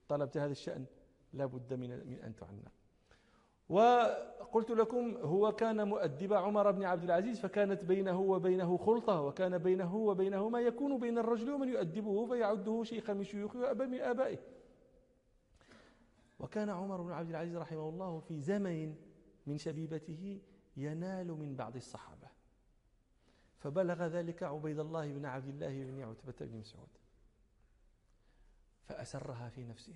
طلبت 0.08 0.38
هذا 0.38 0.52
الشأن 0.52 0.86
لا 1.34 1.45
بد 1.45 1.73
من, 1.73 2.08
من 2.08 2.19
أن 2.19 2.36
تعنى. 2.36 2.83
وقلت 3.69 4.71
لكم 4.71 5.17
هو 5.17 5.52
كان 5.52 5.88
مؤدب 5.88 6.34
عمر 6.34 6.71
بن 6.71 6.84
عبد 6.84 7.04
العزيز 7.04 7.39
فكانت 7.39 7.84
بينه 7.86 8.19
وبينه 8.19 8.78
خلطة 8.78 9.21
وكان 9.21 9.58
بينه 9.58 9.95
وبينه 9.95 10.49
ما 10.49 10.60
يكون 10.60 10.99
بين 10.99 11.17
الرجل 11.17 11.49
ومن 11.49 11.69
يؤدبه 11.69 12.26
فيعده 12.26 12.84
شيخا 12.84 13.13
من 13.13 13.23
شيوخه 13.23 13.60
وأبا 13.60 13.86
من 13.86 13.99
آبائه. 13.99 14.39
وكان 16.39 16.69
عمر 16.69 17.02
بن 17.02 17.12
عبد 17.12 17.30
العزيز 17.30 17.56
رحمه 17.56 17.89
الله 17.89 18.19
في 18.19 18.41
زمن 18.41 18.95
من 19.47 19.58
شبيبته 19.58 20.41
ينال 20.78 21.28
من 21.28 21.56
بعض 21.56 21.76
الصحابة. 21.76 22.28
فبلغ 23.60 24.06
ذلك 24.06 24.43
عبيد 24.43 24.80
الله 24.80 25.13
بن 25.13 25.26
عبد 25.26 25.47
الله 25.47 25.84
بن 25.84 26.04
عتبة 26.04 26.45
بن 26.45 26.58
مسعود. 26.58 26.89
فأسرها 28.84 29.49
في 29.49 29.63
نفسه. 29.63 29.95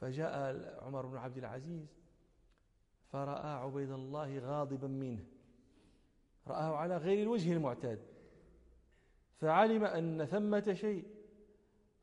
فجاء 0.00 0.84
عمر 0.84 1.06
بن 1.06 1.16
عبد 1.16 1.38
العزيز 1.38 2.07
فرأى 3.12 3.50
عبيد 3.50 3.90
الله 3.90 4.38
غاضبا 4.38 4.86
منه. 4.88 5.24
رآه 6.46 6.76
على 6.76 6.96
غير 6.96 7.22
الوجه 7.22 7.52
المعتاد. 7.52 7.98
فعلم 9.40 9.84
أن 9.84 10.24
ثمة 10.24 10.74
شيء. 10.74 11.04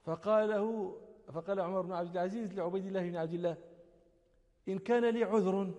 فقال 0.04 0.50
له 0.50 0.96
فقال 1.34 1.60
عمر 1.60 1.82
بن 1.82 1.92
عبد 1.92 2.12
العزيز 2.12 2.54
لعبيد 2.54 2.86
الله 2.86 3.10
بن 3.10 3.16
عبد 3.16 3.34
الله 3.34 3.58
إن 4.68 4.80
كان 4.80 5.06
لي 5.06 5.24
عذر 5.24 5.74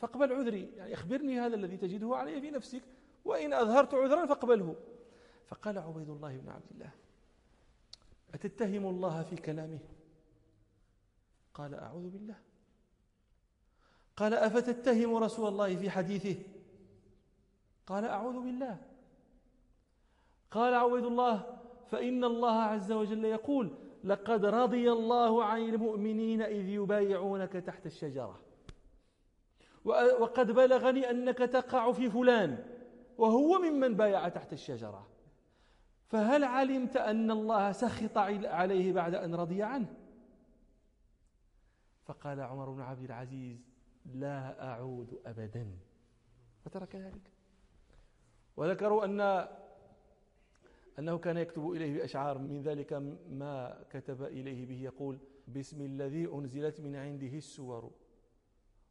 فاقبل 0.00 0.32
عذري. 0.32 0.64
يعني 0.76 0.94
أخبرني 0.94 1.40
هذا 1.40 1.54
الذي 1.54 1.76
تجده 1.76 2.16
علي 2.16 2.40
في 2.40 2.50
نفسك 2.50 2.82
وإن 3.24 3.52
أظهرت 3.52 3.94
عذرا 3.94 4.26
فاقبله. 4.26 4.76
فقال 5.46 5.78
عبيد 5.78 6.10
الله 6.10 6.36
بن 6.36 6.48
عبد 6.48 6.70
الله 6.70 6.90
أتتهم 8.34 8.86
الله 8.86 9.22
في 9.22 9.36
كلامه؟ 9.36 9.78
قال 11.54 11.74
أعوذ 11.74 12.10
بالله. 12.10 12.38
قال 14.16 14.34
أفتتهم 14.34 15.16
رسول 15.16 15.48
الله 15.48 15.76
في 15.76 15.90
حديثه؟ 15.90 16.42
قال 17.86 18.04
أعوذ 18.04 18.40
بالله. 18.40 18.78
قال 20.50 20.74
عبيد 20.74 21.04
الله 21.04 21.58
فإن 21.90 22.24
الله 22.24 22.62
عز 22.62 22.92
وجل 22.92 23.24
يقول 23.24 23.70
لقد 24.04 24.44
رضي 24.44 24.92
الله 24.92 25.44
عن 25.44 25.60
المؤمنين 25.60 26.42
إذ 26.42 26.68
يبايعونك 26.68 27.52
تحت 27.52 27.86
الشجرة. 27.86 28.40
وقد 30.20 30.50
بلغني 30.50 31.10
أنك 31.10 31.38
تقع 31.38 31.92
في 31.92 32.10
فلان 32.10 32.66
وهو 33.18 33.58
ممن 33.58 33.94
بايع 33.94 34.28
تحت 34.28 34.52
الشجرة. 34.52 35.06
فهل 36.06 36.44
علمت 36.44 36.96
أن 36.96 37.30
الله 37.30 37.72
سخط 37.72 38.18
عليه 38.18 38.92
بعد 38.92 39.14
أن 39.14 39.34
رضي 39.34 39.62
عنه؟ 39.62 39.94
فقال 42.04 42.40
عمر 42.40 42.70
بن 42.70 42.80
عبد 42.80 43.04
العزيز 43.04 43.73
لا 44.04 44.64
أعود 44.70 45.20
أبدا. 45.26 45.76
فترك 46.64 46.96
ذلك. 46.96 47.30
وذكروا 48.56 49.04
أن 49.04 49.20
أنه 50.98 51.18
كان 51.18 51.36
يكتب 51.36 51.70
إليه 51.70 51.98
بأشعار. 51.98 52.38
من 52.38 52.62
ذلك 52.62 52.92
ما 53.30 53.84
كتب 53.90 54.22
إليه 54.22 54.66
به 54.66 54.82
يقول 54.82 55.18
باسم 55.48 55.82
الذي 55.82 56.26
أنزلت 56.26 56.80
من 56.80 56.96
عنده 56.96 57.36
السور. 57.36 57.90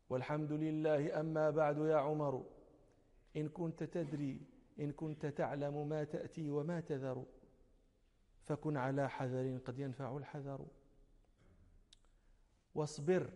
والحمد 0.10 0.52
لله 0.52 1.20
أما 1.20 1.50
بعد 1.50 1.78
يا 1.78 1.96
عمر. 1.96 2.46
إن 3.36 3.50
كنت 3.50 3.84
تدري 3.84 4.42
إن 4.80 4.92
كنت 4.92 5.26
تعلم 5.26 5.90
ما 5.90 6.04
تأتي 6.04 6.50
وما 6.50 6.80
تذر 6.80 7.26
فكن 8.44 8.78
على 8.78 9.10
حذر 9.10 9.58
قد 9.66 9.80
ينفع 9.80 10.18
الحذر. 10.18 10.66
واصبر. 12.76 13.30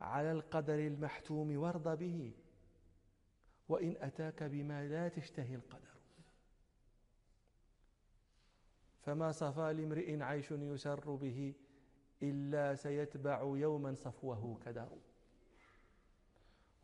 على 0.00 0.32
القدر 0.32 0.78
المحتوم 0.78 1.56
وارض 1.56 1.98
به. 1.98 2.32
وإن 3.68 3.96
أتاك 3.98 4.42
بما 4.42 4.88
لا 4.88 5.08
تشتهي 5.08 5.54
القدر. 5.54 5.94
فما 9.00 9.32
صفى 9.32 9.72
لامرئ 9.72 10.22
عيش 10.22 10.50
يسر 10.50 11.14
به 11.14 11.54
إلا 12.22 12.74
سيتبع 12.74 13.40
يوما 13.40 13.94
صفوه 13.94 14.58
كدر. 14.64 14.88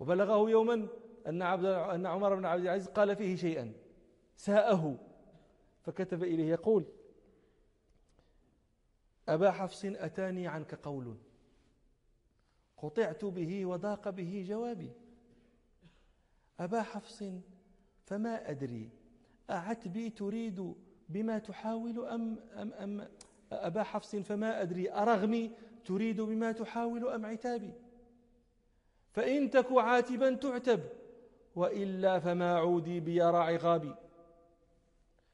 وبلغه 0.00 0.50
يوما 0.50 0.88
أن, 1.26 1.42
عبد 1.42 1.64
أن 1.64 2.06
عمر 2.06 2.34
بن 2.34 2.44
عبد 2.44 2.62
العزيز 2.62 2.88
قال 2.88 3.16
فيه 3.16 3.36
شيئا. 3.36 3.72
ساءه. 4.36 4.98
فكتب 5.82 6.22
إليه 6.22 6.50
يقول 6.50 6.84
أبا 9.28 9.50
حفص 9.50 9.84
أتاني 9.84 10.48
عنك 10.48 10.74
قول. 10.74 11.16
قطعت 12.82 13.24
به 13.24 13.66
وضاق 13.66 14.10
به 14.10 14.44
جوابي. 14.48 14.92
أبا 16.60 16.82
حفص 16.82 17.24
فما 18.06 18.50
أدري 18.50 18.90
أعتبي 19.50 20.10
تريد 20.10 20.74
بما 21.08 21.38
تحاول 21.38 22.06
أم, 22.06 22.36
أم, 22.56 22.72
أم 22.72 23.08
أبا 23.52 23.82
حفص 23.82 24.16
فما 24.16 24.62
أدري 24.62 24.92
أرغمي 24.92 25.50
تريد 25.84 26.20
بما 26.20 26.52
تحاول 26.52 27.08
أم 27.08 27.26
عتابي؟ 27.26 27.72
فإن 29.12 29.50
تك 29.50 29.72
عاتبا 29.72 30.34
تعتب 30.34 30.80
وإلا 31.56 32.18
فما 32.18 32.56
عودي 32.58 33.00
بيرى 33.00 33.36
عغابي 33.36 33.94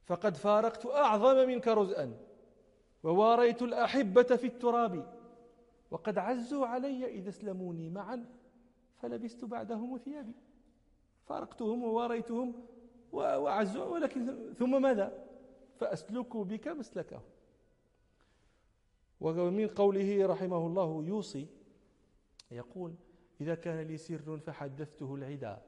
فقد 0.05 0.37
فارقت 0.37 0.87
أعظم 0.87 1.49
منك 1.49 1.69
رزءا 1.69 2.17
وواريت 3.03 3.63
الأحبة 3.63 4.23
في 4.23 4.47
التراب. 4.47 5.16
وقد 5.91 6.19
عزوا 6.19 6.67
علي 6.67 7.07
إذا 7.07 7.29
اسلموني 7.29 7.91
معا 7.91 8.27
فلبست 9.03 9.45
بعدهم 9.45 9.99
ثيابي. 9.99 10.35
فارقتهم 11.27 11.85
وواريتهم 11.85 12.55
وعزوا 13.13 13.85
ولكن 13.85 14.53
ثم 14.59 14.83
ماذا؟ 14.83 15.27
فأسلك 15.79 16.37
بك 16.37 16.69
مسلكه 16.69 17.23
ومن 19.21 19.69
قوله 19.69 20.27
رحمه 20.27 20.67
الله 20.67 21.05
يوصي 21.05 21.47
يقول 22.51 22.95
إذا 23.41 23.55
كان 23.55 23.87
لي 23.87 23.97
سر 23.97 24.39
فحدثته 24.39 25.15
العدا 25.15 25.63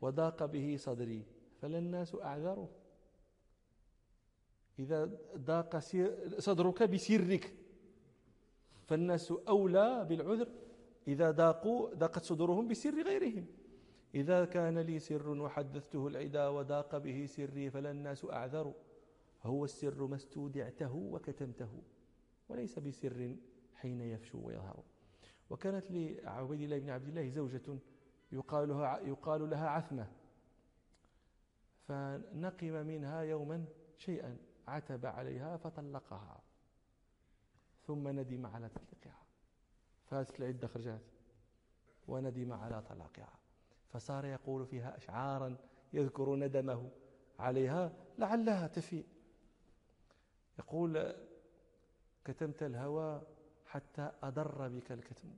وضاق 0.00 0.44
به 0.44 0.76
صدري 0.78 1.26
فلا 1.62 1.78
الناس 1.78 2.14
أعذره. 2.14 2.68
إذا 4.78 5.10
ضاق 5.36 5.78
صدرك 6.38 6.82
بسرك 6.82 7.54
فالناس 8.86 9.32
أولى 9.48 10.06
بالعذر 10.08 10.48
إذا 11.08 11.30
ضاقوا 11.30 11.94
ضاقت 11.94 12.22
صدورهم 12.22 12.68
بسر 12.68 13.02
غيرهم. 13.02 13.46
إذا 14.14 14.44
كان 14.44 14.78
لي 14.78 14.98
سر 14.98 15.28
وحدثته 15.28 16.06
العدا 16.06 16.48
وضاق 16.48 16.98
به 16.98 17.26
سري 17.26 17.70
فلا 17.70 17.90
الناس 17.90 18.24
أعذر. 18.24 18.74
هو 19.42 19.64
السر 19.64 20.06
ما 20.06 20.16
استودعته 20.16 20.94
وكتمته 20.94 21.82
وليس 22.48 22.78
بسر 22.78 23.36
حين 23.74 24.00
يفشو 24.00 24.38
ويظهر. 24.46 24.82
وكانت 25.50 25.90
لعبيد 25.90 26.60
الله 26.60 26.78
بن 26.78 26.90
عبد 26.90 27.08
الله 27.08 27.28
زوجة 27.28 27.78
يقال 28.32 28.68
لها, 28.68 28.98
يقال 28.98 29.50
لها 29.50 29.68
عثمة. 29.68 30.06
فنقم 31.88 32.86
منها 32.86 33.20
يوما 33.20 33.64
شيئا 33.96 34.36
عتب 34.68 35.06
عليها 35.06 35.56
فطلقها. 35.56 36.45
ثم 37.86 38.08
ندم 38.08 38.46
على 38.46 38.68
تطليقها. 38.68 39.22
فاتت 40.04 40.40
العدة 40.40 40.68
خرجت. 40.68 41.00
وندم 42.08 42.52
على 42.52 42.82
طلاقها. 42.82 43.32
فصار 43.88 44.24
يقول 44.24 44.66
فيها 44.66 44.96
أشعارا 44.96 45.56
يذكر 45.92 46.34
ندمه 46.34 46.90
عليها 47.38 47.92
لعلها 48.18 48.66
تفيء. 48.66 49.06
يقول 50.58 51.14
كتمت 52.24 52.62
الهوى 52.62 53.22
حتى 53.66 54.12
أضر 54.22 54.68
بك 54.68 54.92
الكتم. 54.92 55.28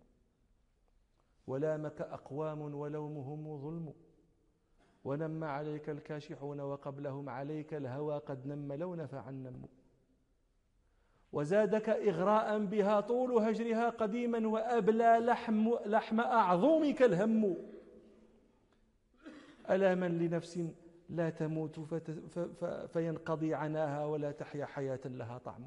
ولامك 1.46 2.00
أقوام 2.00 2.74
ولومهم 2.74 3.58
ظلم. 3.58 3.94
ونم 5.04 5.44
عليك 5.44 5.90
الكاشحون 5.90 6.60
وقبلهم 6.60 7.28
عليك 7.28 7.74
الهوى 7.74 8.18
قد 8.18 8.46
نم 8.46 8.72
لو 8.72 8.94
نفع 8.94 9.28
النم 9.28 9.68
وزادك 11.32 11.88
إغراء 11.88 12.58
بها 12.64 13.00
طول 13.00 13.32
هجرها 13.32 13.90
قديما 13.90 14.48
وأبلى 14.48 15.18
لحم, 15.18 15.74
لحم 15.86 16.20
أعظمك 16.20 17.02
الهم. 17.02 17.56
ألا 19.70 19.94
من 19.94 20.18
لنفس 20.18 20.60
لا 21.08 21.30
تموت 21.30 21.80
فينقضي 22.92 23.54
عناها 23.54 24.04
ولا 24.04 24.32
تحيا 24.32 24.66
حياة 24.66 25.00
لها 25.04 25.38
طعم. 25.38 25.66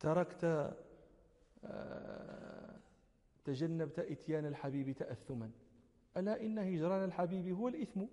تركت 0.00 0.74
آه، 1.64 2.76
تجنبت 3.44 3.98
إتيان 3.98 4.46
الحبيب 4.46 4.92
تأثما. 4.92 5.50
ألا 6.16 6.40
إن 6.40 6.58
هجران 6.58 7.04
الحبيب 7.04 7.48
هو 7.48 7.68
الإثم. 7.68 8.04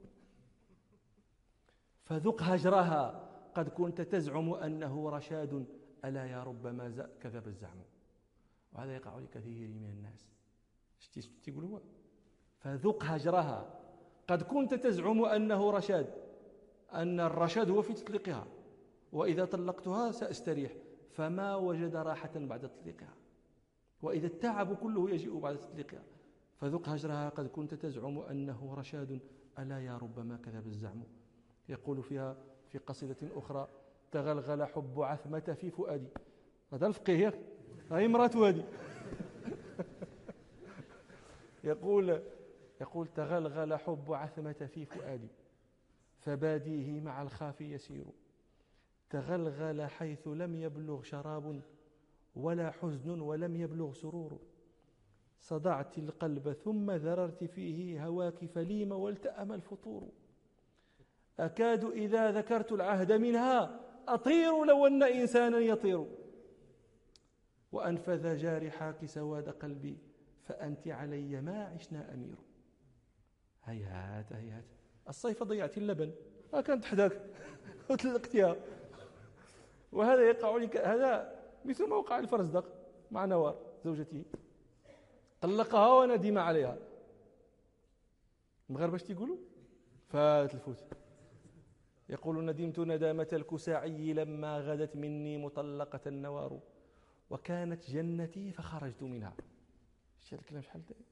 فذق 2.04 2.44
هجرها. 2.44 3.29
قد 3.56 3.70
كنت 3.70 4.02
تزعم 4.02 4.54
أنه 4.54 5.10
رشاد 5.10 5.66
ألا 6.06 6.26
يا 6.26 6.44
ربما 6.44 7.10
كذب 7.22 7.48
الزعم. 7.48 7.78
وهذا 8.74 8.96
يقع 8.96 9.20
لكثير 9.20 9.68
من 9.68 9.86
الناس. 9.86 10.30
تقولوا؟ 11.44 11.80
فذق 12.60 13.04
هجرها. 13.04 13.80
قد 14.28 14.44
كنت 14.44 14.74
تزعم 14.74 15.26
أنه 15.26 15.72
رشاد 15.72 16.14
أن 16.94 17.20
الرشاد 17.20 17.70
هو 17.70 17.82
في 17.82 17.94
تطليقها. 17.94 18.48
وإذا 19.12 19.46
طلقتها 19.46 20.12
سأستريح. 20.12 20.74
فما 21.12 21.56
وجد 21.56 21.96
راحة 21.96 22.32
بعد 22.36 22.70
تطليقها. 22.70 23.14
وإذا 24.02 24.28
التعب 24.28 24.76
كله 24.76 25.10
يجيء 25.10 25.40
بعد 25.40 25.58
تطليقها. 25.58 26.04
فذق 26.56 26.90
هجرها. 26.90 27.30
قد 27.30 27.48
كنت 27.48 27.74
تزعم 27.74 28.20
أنه 28.20 28.74
رشاد 28.74 29.22
ألا 29.60 29.80
يا 29.80 29.98
ربما 29.98 30.38
كذب 30.38 30.68
الزعم. 30.68 31.04
يقول 31.70 32.04
فيها 32.04 32.38
في 32.70 32.78
قصيدة 32.78 33.16
أخرى 33.36 33.68
تغلغل 34.12 34.66
حب 34.66 35.02
عثمة 35.02 35.58
في 35.62 35.72
فؤادي. 35.72 36.08
هذا 36.74 36.88
الفقيه 36.88 37.34
هاي 37.92 38.06
امرأة 38.06 38.32
هذه 38.36 38.64
يقول 41.64 42.22
يقول 42.82 43.08
تغلغل 43.08 43.76
حب 43.76 44.14
عثمة 44.14 44.70
في 44.74 44.86
فؤادي. 44.86 45.28
فباديه 46.20 47.02
مع 47.02 47.22
الخاف 47.22 47.62
يسير. 47.62 48.06
تغلغل 49.10 49.90
حيث 49.90 50.28
لم 50.28 50.56
يبلغ 50.56 51.04
شراب 51.04 51.62
ولا 52.36 52.72
حزن 52.72 53.22
ولم 53.22 53.56
يبلغ 53.56 53.94
سرور. 53.94 54.40
صدعت 55.40 55.98
القلب 55.98 56.54
ثم 56.54 56.92
ذررت 56.92 57.44
فيه 57.44 58.06
هواك 58.06 58.46
فليم 58.46 58.92
والتأم 58.92 59.52
الفطور. 59.52 60.10
أكاد 61.40 61.86
إذا 61.86 62.32
ذكرت 62.32 62.72
العهد 62.72 63.12
منها 63.12 63.80
أطير 64.08 64.64
لو 64.66 64.88
أن 64.88 65.04
إنسانا 65.04 65.58
يطير. 65.58 66.06
وأنفذ 67.72 68.38
جارحاك 68.38 69.06
سواد 69.06 69.50
قلبي 69.50 69.98
فأنت 70.44 70.88
علي 70.88 71.42
ما 71.42 71.64
عشنا 71.64 72.14
أمير. 72.14 72.36
هيهات 73.64 74.34
هيهات. 74.34 74.66
الصيف 75.10 75.44
ضيعت 75.44 75.78
اللبن 75.78 76.14
ما 76.54 76.62
كانت 76.62 76.86
حداك 76.86 77.22
وتلقتها 77.90 78.56
وهذا 79.92 80.22
يقع 80.22 80.58
لك 80.58 80.78
هذا 80.78 81.40
مثل 81.66 81.88
ما 81.88 81.96
وقع 81.96 82.20
الفرزدق 82.20 82.66
مع 83.12 83.26
نوار 83.26 83.58
زوجته 83.86 84.24
طلقها 85.42 86.00
وندم 86.00 86.38
عليها. 86.38 86.78
المغاربه 88.70 88.96
اش 88.96 89.04
تيقولوا؟ 89.04 89.38
فات 90.08 90.54
الفوت. 90.54 90.78
يقول 92.10 92.46
ندمت 92.46 92.80
ندامة 92.80 93.28
الكساعي 93.34 94.14
لما 94.14 94.60
غدت 94.60 94.96
مني 94.96 95.38
مطلقة 95.38 96.00
النوار 96.08 96.60
وكانت 97.30 97.90
جنتي 97.92 98.52
فخرجت 98.52 99.04
منها. 99.04 99.34
شفت 100.22 100.40
الكلام 100.40 100.62
شحال 100.62 100.82
يعني 100.90 101.06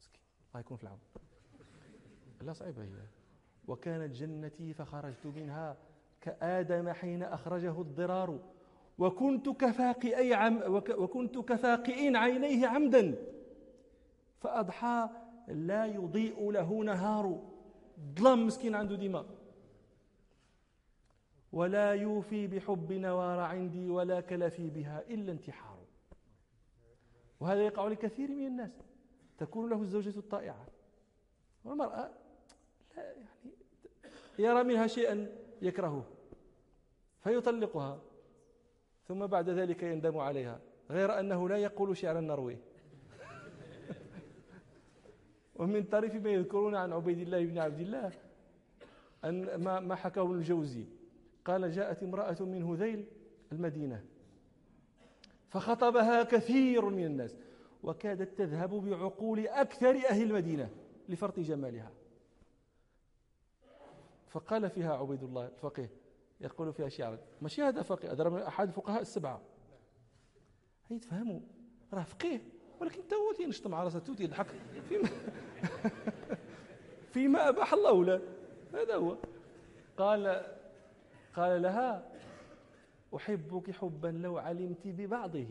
مسكين. 0.00 0.20
الله 0.48 0.60
يكون 0.60 0.76
في 0.76 0.82
العون. 0.82 0.98
لا 2.42 2.52
صعيبة 2.52 2.82
هي. 2.82 2.88
وكانت 3.68 4.14
جنتي 4.14 4.72
فخرجت 4.74 5.26
منها 5.26 5.76
كآدم 6.20 6.88
حين 6.88 7.22
أخرجه 7.22 7.80
الضرار. 7.80 8.38
وكنت 8.98 9.48
كفاقئي 9.48 10.34
عم 10.34 10.62
وكنت 10.88 11.38
كفاقئ 11.38 12.16
عينيه 12.16 12.66
عمدا. 12.66 13.14
فأضحى 14.40 15.08
لا 15.48 15.86
يضيء 15.86 16.50
له 16.50 16.84
نهار. 16.84 17.42
ظلم 18.18 18.46
مسكين 18.46 18.74
عنده 18.74 18.96
دماء 18.96 19.39
ولا 21.52 21.94
يوفي 21.94 22.46
بحب 22.46 22.92
نوار 22.92 23.40
عندي 23.40 23.90
ولا 23.90 24.20
كلفي 24.20 24.70
بها 24.70 25.04
إلا 25.10 25.32
انتحار. 25.32 25.78
وهذا 27.40 27.66
يقع 27.66 27.88
لكثير 27.88 28.30
من 28.30 28.46
الناس. 28.46 28.70
تكون 29.38 29.70
له 29.70 29.82
الزوجة 29.82 30.18
الطائعة. 30.18 30.66
والمرأة 31.64 32.10
لا 32.96 33.02
يعني 33.02 33.26
يرى 34.38 34.64
منها 34.64 34.86
شيئا 34.86 35.28
يكرهه 35.62 36.04
فيطلقها 37.24 38.00
ثم 39.08 39.26
بعد 39.26 39.50
ذلك 39.50 39.82
يندم 39.82 40.18
عليها 40.18 40.60
غير 40.90 41.20
أنه 41.20 41.48
لا 41.48 41.56
يقول 41.56 41.96
شعرا 41.96 42.20
نرويه 42.20 42.56
ومن 45.56 45.82
طريف 45.82 46.14
ما 46.14 46.30
يذكرون 46.30 46.74
عن 46.74 46.92
عبيد 46.92 47.18
الله 47.18 47.44
بن 47.44 47.58
عبد 47.58 47.80
الله 47.80 48.12
أن 49.24 49.54
ما 49.88 49.94
حكاه 49.94 50.32
الجوزي. 50.32 50.84
قال 51.50 51.72
جاءت 51.72 52.02
امرأة 52.02 52.36
من 52.40 52.62
هذيل 52.62 53.06
المدينة 53.52 54.04
فخطبها 55.48 56.22
كثير 56.22 56.84
من 56.84 57.04
الناس 57.04 57.36
وكادت 57.82 58.38
تذهب 58.38 58.70
بعقول 58.70 59.46
أكثر 59.46 59.90
أهل 60.10 60.22
المدينة 60.22 60.70
لفرط 61.08 61.40
جمالها. 61.40 61.90
فقال 64.28 64.70
فيها 64.70 64.94
عبيد 64.96 65.22
الله 65.22 65.46
الفقيه 65.46 65.90
يقول 66.40 66.72
فيها 66.72 66.88
شعرا 66.88 67.18
ماشي 67.40 67.62
هذا 67.62 67.82
فقيه؟ 67.82 68.12
هذا 68.12 68.48
أحد 68.48 68.68
الفقهاء 68.68 69.02
السبعة. 69.02 69.42
هي 70.88 70.98
تفهموا؟ 70.98 71.40
راه 71.92 72.02
فقيه 72.02 72.40
ولكن 72.80 73.08
تو 73.08 73.32
تينشط 73.36 73.66
مع 73.66 73.82
راسه؟ 73.82 73.98
تو 73.98 74.14
تيضحك. 74.14 74.46
فيما 74.88 75.08
فيما 77.12 77.48
أباح 77.48 77.72
الله 77.72 78.04
له. 78.04 78.22
هذا 78.74 78.94
هو. 78.94 79.16
قال 79.96 80.46
قال 81.36 81.62
لها 81.62 82.12
أحبك 83.16 83.70
حبا 83.70 84.08
لو 84.08 84.38
علمت 84.38 84.86
ببعضه. 84.86 85.46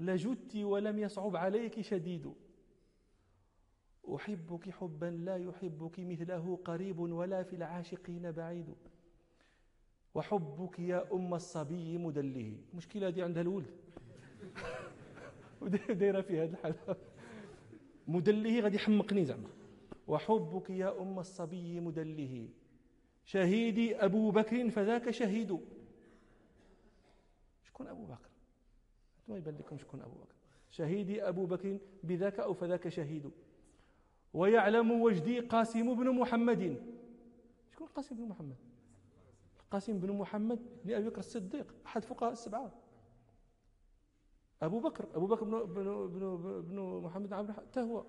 لجدت 0.00 0.56
ولم 0.56 0.98
يصعب 0.98 1.36
عليك 1.36 1.80
شديد. 1.80 2.32
أحبك 4.14 4.70
حبا 4.70 5.06
لا 5.06 5.36
يحبك 5.36 6.00
مثله 6.00 6.58
قريب 6.64 6.98
ولا 6.98 7.42
في 7.42 7.56
العاشقين 7.56 8.32
بعيد. 8.32 8.74
وحبك 10.14 10.78
يا 10.78 11.12
أم 11.12 11.34
الصبي 11.34 11.98
مدله. 11.98 12.56
مشكلة 12.74 13.10
دي 13.10 13.22
عندها 13.22 13.42
الولد. 13.42 13.70
ودايرة 15.60 16.20
في 16.20 16.40
هذا 16.40 16.52
الحال 16.52 16.96
مدله 18.08 18.60
غادي 18.60 18.76
يحمقني 18.76 19.24
زعما. 19.24 19.48
وحبك 20.08 20.70
يا 20.70 21.02
أم 21.02 21.18
الصبي 21.18 21.80
مدله. 21.80 22.48
شهيدي 23.24 23.96
أبو 23.96 24.30
بكر 24.30 24.70
فذاك 24.70 25.10
شهيد. 25.10 25.60
شكون 27.62 27.86
أبو 27.86 28.04
بكر. 28.04 28.30
ما 29.28 29.36
يبان 29.36 29.54
لكم 29.54 29.78
شكون 29.78 30.00
أبو 30.00 30.14
بكر. 30.14 30.34
شهيدي 30.70 31.28
أبو 31.28 31.46
بكر 31.46 31.78
بذاك 32.02 32.40
أو 32.40 32.54
فذاك 32.54 32.88
شهيد. 32.88 33.30
ويعلم 34.34 34.90
وجدي 34.90 35.40
قاسم 35.40 35.94
بن 35.94 36.10
محمد. 36.10 36.82
شكون 37.72 37.86
قاسم 37.86 38.16
بن 38.16 38.22
محمد. 38.22 38.56
قاسم 39.70 39.98
بن 39.98 40.12
محمد 40.12 40.58
بن 40.84 40.94
أبي 40.94 41.08
بكر 41.08 41.18
الصديق 41.18 41.74
أحد 41.86 42.04
فقهاء 42.04 42.32
السبعة. 42.32 42.72
أبو 44.62 44.80
بكر 44.80 45.06
أبو 45.14 45.26
بكر 45.26 45.44
بن, 45.44 45.64
بن, 45.64 46.08
بن, 46.08 46.62
بن 46.62 47.00
محمد 47.04 47.32
عبد 47.32 47.50
حتى 47.50 47.80
هو 47.80 48.04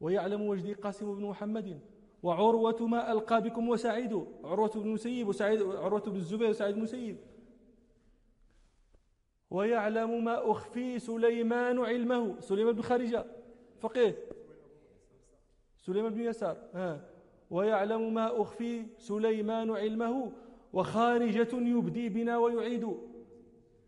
ويعلم 0.00 0.42
وجدي 0.42 0.72
قاسم 0.72 1.14
بن 1.14 1.22
محمد. 1.22 1.80
وعروة 2.22 2.86
ما 2.86 3.12
ألقى 3.12 3.42
بكم 3.42 3.68
وسعيد. 3.68 4.24
عروة 4.44 4.70
بن 4.70 4.88
مسيب 4.88 5.28
وسعيد 5.28 5.62
عروة 5.62 6.00
بن 6.00 6.16
الزبير 6.16 6.50
وسعيد 6.50 6.74
بن 6.74 6.82
مسيب 6.82 7.16
ويعلم 9.50 10.24
ما 10.24 10.50
أخفي 10.50 10.98
سليمان 10.98 11.78
علمه. 11.78 12.40
سليمان 12.40 12.74
بن 12.74 12.82
خارجة 12.82 13.24
فقيه. 13.80 14.18
سليمان 15.78 16.14
بن 16.14 16.20
يسار 16.20 16.56
ها. 16.74 17.00
ويعلم 17.50 18.14
ما 18.14 18.42
أخفي 18.42 18.86
سليمان 18.98 19.70
علمه. 19.70 20.32
وخارجة 20.72 21.48
يبدي 21.52 22.08
بنا 22.08 22.38
ويعيد. 22.38 22.96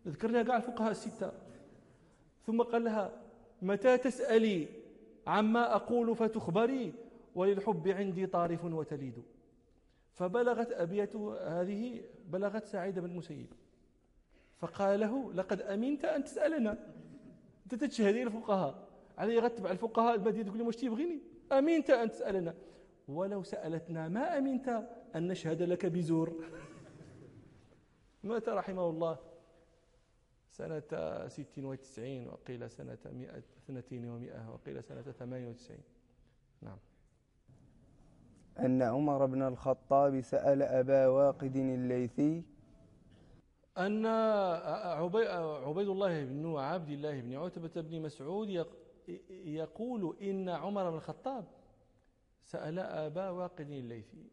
ذكرنا 0.09 0.43
قاع 0.43 0.57
الفقهاء 0.57 0.91
الستة. 0.91 1.33
ثم 2.47 2.63
قال 2.63 2.85
لها 2.85 3.23
متى 3.63 3.99
تسألي 3.99 4.69
عما 5.27 5.75
أقول 5.75 6.17
فتخبري؟ 6.17 6.93
وللحب 7.35 7.89
عندي 7.89 8.27
طارف 8.27 8.65
وتليد. 8.65 9.23
فبلغت 10.13 10.73
أبيات 10.73 11.17
هذه 11.17 12.05
بلغت 12.27 12.65
سعيد 12.65 12.99
بن 12.99 13.11
المسيب. 13.11 13.47
فقال 14.59 15.01
له 15.01 15.33
لقد 15.33 15.61
أمنت 15.61 16.05
أن 16.05 16.25
تسألنا. 16.25 16.95
أنت 17.65 17.85
تشهدي 17.85 18.23
الفقهاء. 18.23 18.89
علي 19.19 19.39
غتبع 19.39 19.71
الفقهاء 19.71 20.15
المدينة 20.15 20.45
تقول 20.45 20.59
لي 20.59 20.65
واش 20.65 20.77
تبغيني؟ 20.77 21.21
أمنت 21.53 21.91
أن 21.91 22.11
تسألنا. 22.11 22.55
ولو 23.09 23.43
سألتنا 23.43 24.09
ما 24.09 24.39
أمنت 24.39 24.69
أن 25.17 25.29
نشهد 25.29 25.63
لك 25.63 25.87
بزور. 25.87 26.45
مات 28.25 28.49
رحمه 28.49 28.91
الله. 28.91 29.19
سنة 30.51 31.29
ست 31.29 31.59
وتسعين 31.59 32.29
وقيل 32.29 32.71
سنة 32.71 32.99
مئة 33.05 33.39
اثنتين 33.39 34.09
ومئة 34.09 34.51
وقيل 34.51 34.85
سنة 34.85 35.03
ثمانية 35.03 35.49
وتسعين. 35.49 35.83
نعم. 36.63 36.79
أن 38.61 38.83
عمر 38.83 39.27
بن 39.27 39.43
الخطاب 39.43 40.21
سأل 40.21 40.63
أبا 40.63 41.07
واقد 41.07 41.57
الليثي 41.57 42.43
أن 43.79 44.07
عبيد 45.67 45.89
الله 45.89 46.25
بن 46.25 46.57
عبد 46.57 46.91
الله 46.91 47.21
بن 47.21 47.37
عتبة 47.37 47.81
بن 47.81 48.03
مسعود 48.03 48.67
يقول 49.31 50.17
إن 50.23 50.49
عمر 50.49 50.91
بن 50.91 50.97
الخطاب 50.97 51.45
سأل 52.43 52.79
أبا 52.79 53.31
واقد 53.31 53.71
الليثي. 53.71 54.31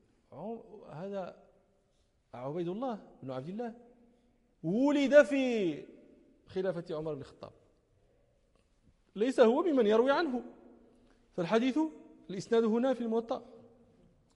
هذا 0.92 1.44
عبيد 2.34 2.68
الله 2.68 3.00
بن 3.24 3.32
عبد 3.32 3.50
الله 3.50 3.74
ولد 4.63 5.24
في 5.24 5.86
خلافة 6.48 6.96
عمر 6.96 7.13
بن 7.13 7.22
الخطاب. 7.22 7.52
ليس 9.16 9.40
هو 9.40 9.63
ممن 9.63 9.88
يروي 9.88 10.12
عنه. 10.12 10.42
فالحديث 11.34 11.80
الإسناد 12.30 12.63
هنا 12.63 12.94
في 12.94 13.02
الموطأ. 13.02 13.46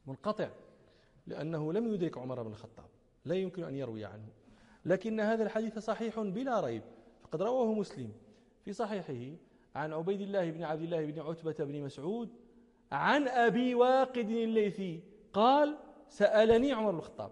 منقطع 0.07 0.49
لأنه 1.27 1.73
لم 1.73 1.93
يدرك 1.93 2.17
عمر 2.17 2.43
بن 2.43 2.51
الخطاب 2.51 2.85
لا 3.25 3.35
يمكن 3.35 3.63
أن 3.63 3.75
يروي 3.75 4.05
عنه. 4.05 4.29
لكن 4.85 5.19
هذا 5.19 5.43
الحديث 5.43 5.79
صحيح 5.79 6.19
بلا 6.19 6.59
ريب 6.59 6.81
فقد 7.23 7.41
رواه 7.41 7.73
مسلم 7.73 8.11
في 8.65 8.73
صحيحه 8.73 9.37
عن 9.75 9.93
عبيد 9.93 10.21
الله 10.21 10.51
بن 10.51 10.63
عبد 10.63 10.81
الله 10.81 11.05
بن 11.05 11.19
عتبة 11.19 11.65
بن 11.65 11.81
مسعود 11.81 12.29
عن 12.91 13.27
أبي 13.27 13.75
واقد 13.75 14.29
الليثي 14.29 15.03
قال 15.33 15.77
سألني 16.09 16.71
عمر 16.71 16.91
بن 16.91 16.97
الخطاب 16.97 17.31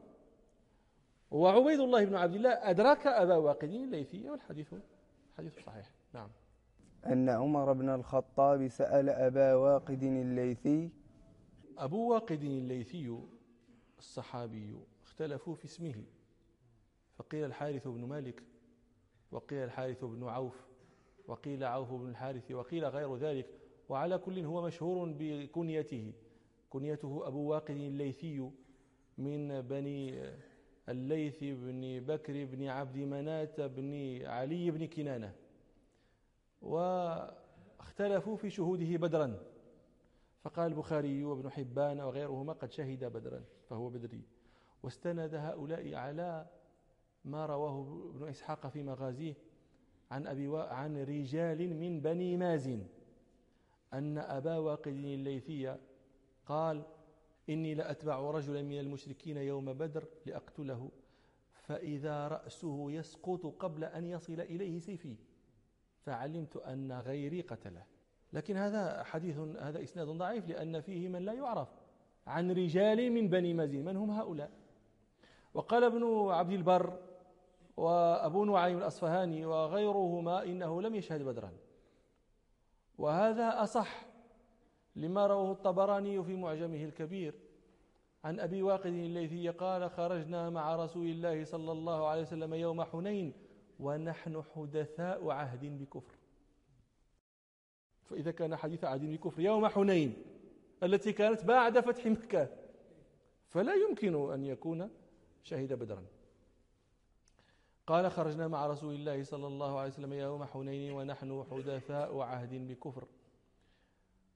وعبيد 1.31 1.79
الله 1.79 2.05
بن 2.05 2.15
عبد 2.15 2.35
الله 2.35 2.49
أدرك 2.49 3.07
أبا 3.07 3.35
واقد 3.35 3.69
الليثي 3.69 4.29
والحديث 4.29 4.73
حديث 5.37 5.59
صحيح. 5.65 5.91
نعم. 6.13 6.29
أن 7.05 7.29
عمر 7.29 7.73
بن 7.73 7.89
الخطاب 7.89 8.67
سأل 8.67 9.09
أبا 9.09 9.53
واقد 9.53 10.03
الليثي 10.03 10.89
أبو 11.79 12.13
واقد 12.13 12.43
الليثي 12.43 13.17
الصحابي 13.99 14.77
اختلفوا 15.03 15.55
في 15.55 15.65
اسمه 15.65 16.03
فقيل 17.15 17.45
الحارث 17.45 17.87
بن 17.87 18.05
مالك 18.05 18.43
وقيل 19.31 19.63
الحارث 19.63 20.03
بن 20.03 20.23
عوف 20.23 20.67
وقيل 21.27 21.63
عوف 21.63 21.93
بن 21.93 22.09
الحارث 22.09 22.51
وقيل 22.51 22.85
غير 22.85 23.15
ذلك 23.15 23.49
وعلى 23.89 24.17
كل 24.17 24.39
هو 24.39 24.61
مشهور 24.61 25.15
بكنيته. 25.19 26.13
كنيته 26.69 27.27
أبو 27.27 27.39
واقد 27.49 27.75
الليثي 27.75 28.51
من 29.17 29.61
بني 29.61 30.23
الليث 30.89 31.43
بن 31.43 31.99
بكر 31.99 32.45
بن 32.45 32.67
عبد 32.67 32.97
مناة 32.97 33.67
بن 33.67 34.21
علي 34.25 34.71
بن 34.71 34.85
كنانة 34.87 35.35
واختلفوا 36.61 38.37
في 38.37 38.49
شهوده 38.49 38.97
بدرا. 38.97 39.48
فقال 40.49 40.71
البخاري 40.71 41.23
وابن 41.23 41.49
حبان 41.49 41.99
وغيرهما 41.99 42.53
قد 42.53 42.71
شهد 42.71 43.03
بدرا 43.03 43.43
فهو 43.69 43.89
بدري. 43.89 44.21
واستند 44.83 45.35
هؤلاء 45.35 45.95
على 45.95 46.47
ما 47.25 47.45
رواه 47.45 48.09
ابن 48.15 48.27
إسحاق 48.27 48.67
في 48.67 48.83
مغازيه 48.83 49.33
عن 50.11 50.27
أبي 50.27 50.47
و... 50.47 50.57
عن 50.57 50.97
رجال 50.97 51.73
من 51.73 52.01
بني 52.01 52.37
مازن. 52.37 52.85
أن 53.93 54.17
أبا 54.17 54.57
واقد 54.57 54.87
الليثي 54.87 55.77
قال 56.45 56.83
إني 57.49 57.75
لأتبع 57.75 58.19
رجلا 58.19 58.61
من 58.61 58.79
المشركين 58.79 59.37
يوم 59.37 59.73
بدر 59.73 60.07
لأقتله 60.25 60.91
فإذا 61.53 62.27
رأسه 62.27 62.91
يسقط 62.91 63.45
قبل 63.45 63.83
أن 63.83 64.05
يصل 64.05 64.41
إليه 64.41 64.79
سيفي 64.79 65.15
فعلمت 66.05 66.57
أن 66.57 66.91
غيري 66.91 67.41
قتله. 67.41 67.98
لكن 68.33 68.57
هذا 68.57 69.03
حديث 69.03 69.37
هذا 69.37 69.83
إسناد 69.83 70.07
ضعيف 70.07 70.47
لأن 70.47 70.81
فيه 70.81 71.07
من 71.07 71.25
لا 71.25 71.33
يعرف 71.33 71.67
عن 72.27 72.51
رجال 72.51 73.11
من 73.11 73.29
بني 73.29 73.53
مازن 73.53 73.85
من 73.85 73.97
هم 73.97 74.11
هؤلاء؟ 74.11 74.51
وقال 75.53 75.83
ابن 75.83 76.29
عبد 76.29 76.51
البر 76.51 76.99
وأبو 77.77 78.45
نعيم 78.45 78.77
الأصفهاني 78.77 79.45
وغيرهما 79.45 80.43
إنه 80.43 80.81
لم 80.81 80.95
يشهد 80.95 81.21
بدرا. 81.21 81.51
وهذا 82.97 83.63
أصح 83.63 84.05
لما 84.95 85.27
رواه 85.27 85.51
الطبراني 85.51 86.23
في 86.23 86.35
معجمه 86.35 86.83
الكبير. 86.83 87.33
عن 88.23 88.39
أبي 88.39 88.63
واقد 88.63 88.85
الليثي 88.85 89.49
قال 89.49 89.89
خرجنا 89.89 90.49
مع 90.49 90.75
رسول 90.75 91.07
الله 91.07 91.43
صلى 91.43 91.71
الله 91.71 92.07
عليه 92.07 92.21
وسلم 92.21 92.53
يوم 92.53 92.83
حنين 92.83 93.33
ونحن 93.79 94.43
حدثاء 94.55 95.29
عهد 95.29 95.65
بكفر. 95.79 96.18
فإذا 98.09 98.31
كان 98.31 98.55
حديث 98.55 98.83
عهد 98.83 99.05
بكفر 99.05 99.41
يوم 99.41 99.67
حنين 99.67 100.13
التي 100.83 101.13
كانت 101.13 101.45
بعد 101.45 101.79
فتح 101.79 102.05
مكة 102.05 102.49
فلا 103.47 103.73
يمكن 103.73 104.31
أن 104.33 104.45
يكون 104.45 104.89
شهد 105.43 105.73
بدرا. 105.73 106.05
قال 107.87 108.11
خرجنا 108.11 108.47
مع 108.47 108.67
رسول 108.67 108.95
الله 108.95 109.23
صلى 109.23 109.47
الله 109.47 109.79
عليه 109.79 109.89
وسلم 109.89 110.13
يوم 110.13 110.43
حنين 110.43 110.91
ونحن 110.91 111.45
حدثاء 111.51 112.19
عهد 112.19 112.67
بكفر. 112.67 113.07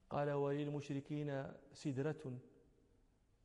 قال 0.10 0.32
وللمشركين 0.32 1.52
سدرة 1.74 2.40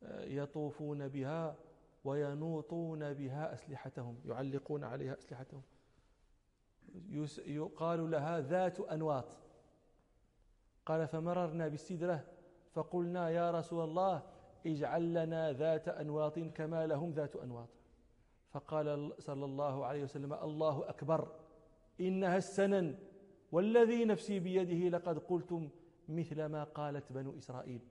آه، 0.03 0.25
يطوفون 0.25 1.07
بها 1.07 1.55
وينوطون 2.03 3.13
بها 3.13 3.53
أسلحتهم 3.53 4.21
يعلقون 4.25 4.83
عليها 4.83 5.17
أسلحتهم. 5.17 5.61
يقال 7.45 8.11
لها 8.11 8.39
ذات 8.39 8.79
أنواط. 8.79 9.48
قال 10.89 11.07
فمررنا 11.07 11.67
بالسدرة. 11.67 12.25
فقلنا 12.73 13.29
يا 13.29 13.51
رسول 13.51 13.83
الله 13.83 14.23
اجعل 14.65 15.13
لنا 15.13 15.53
ذات 15.53 15.87
أنواط 15.87 16.39
كما 16.39 16.87
لهم 16.87 17.11
ذات 17.11 17.35
أنواط. 17.35 17.69
فقال 18.51 19.13
صلى 19.19 19.45
الله 19.45 19.85
عليه 19.85 20.03
وسلم 20.03 20.33
الله 20.33 20.89
أكبر 20.89 21.21
إنها 21.99 22.37
السنن 22.37 22.95
والذي 23.51 24.05
نفسي 24.05 24.39
بيده 24.39 24.97
لقد 24.97 25.17
قلتم 25.19 25.69
مثل 26.09 26.45
ما 26.45 26.63
قالت 26.63 27.11
بنو 27.11 27.37
إسرائيل. 27.37 27.81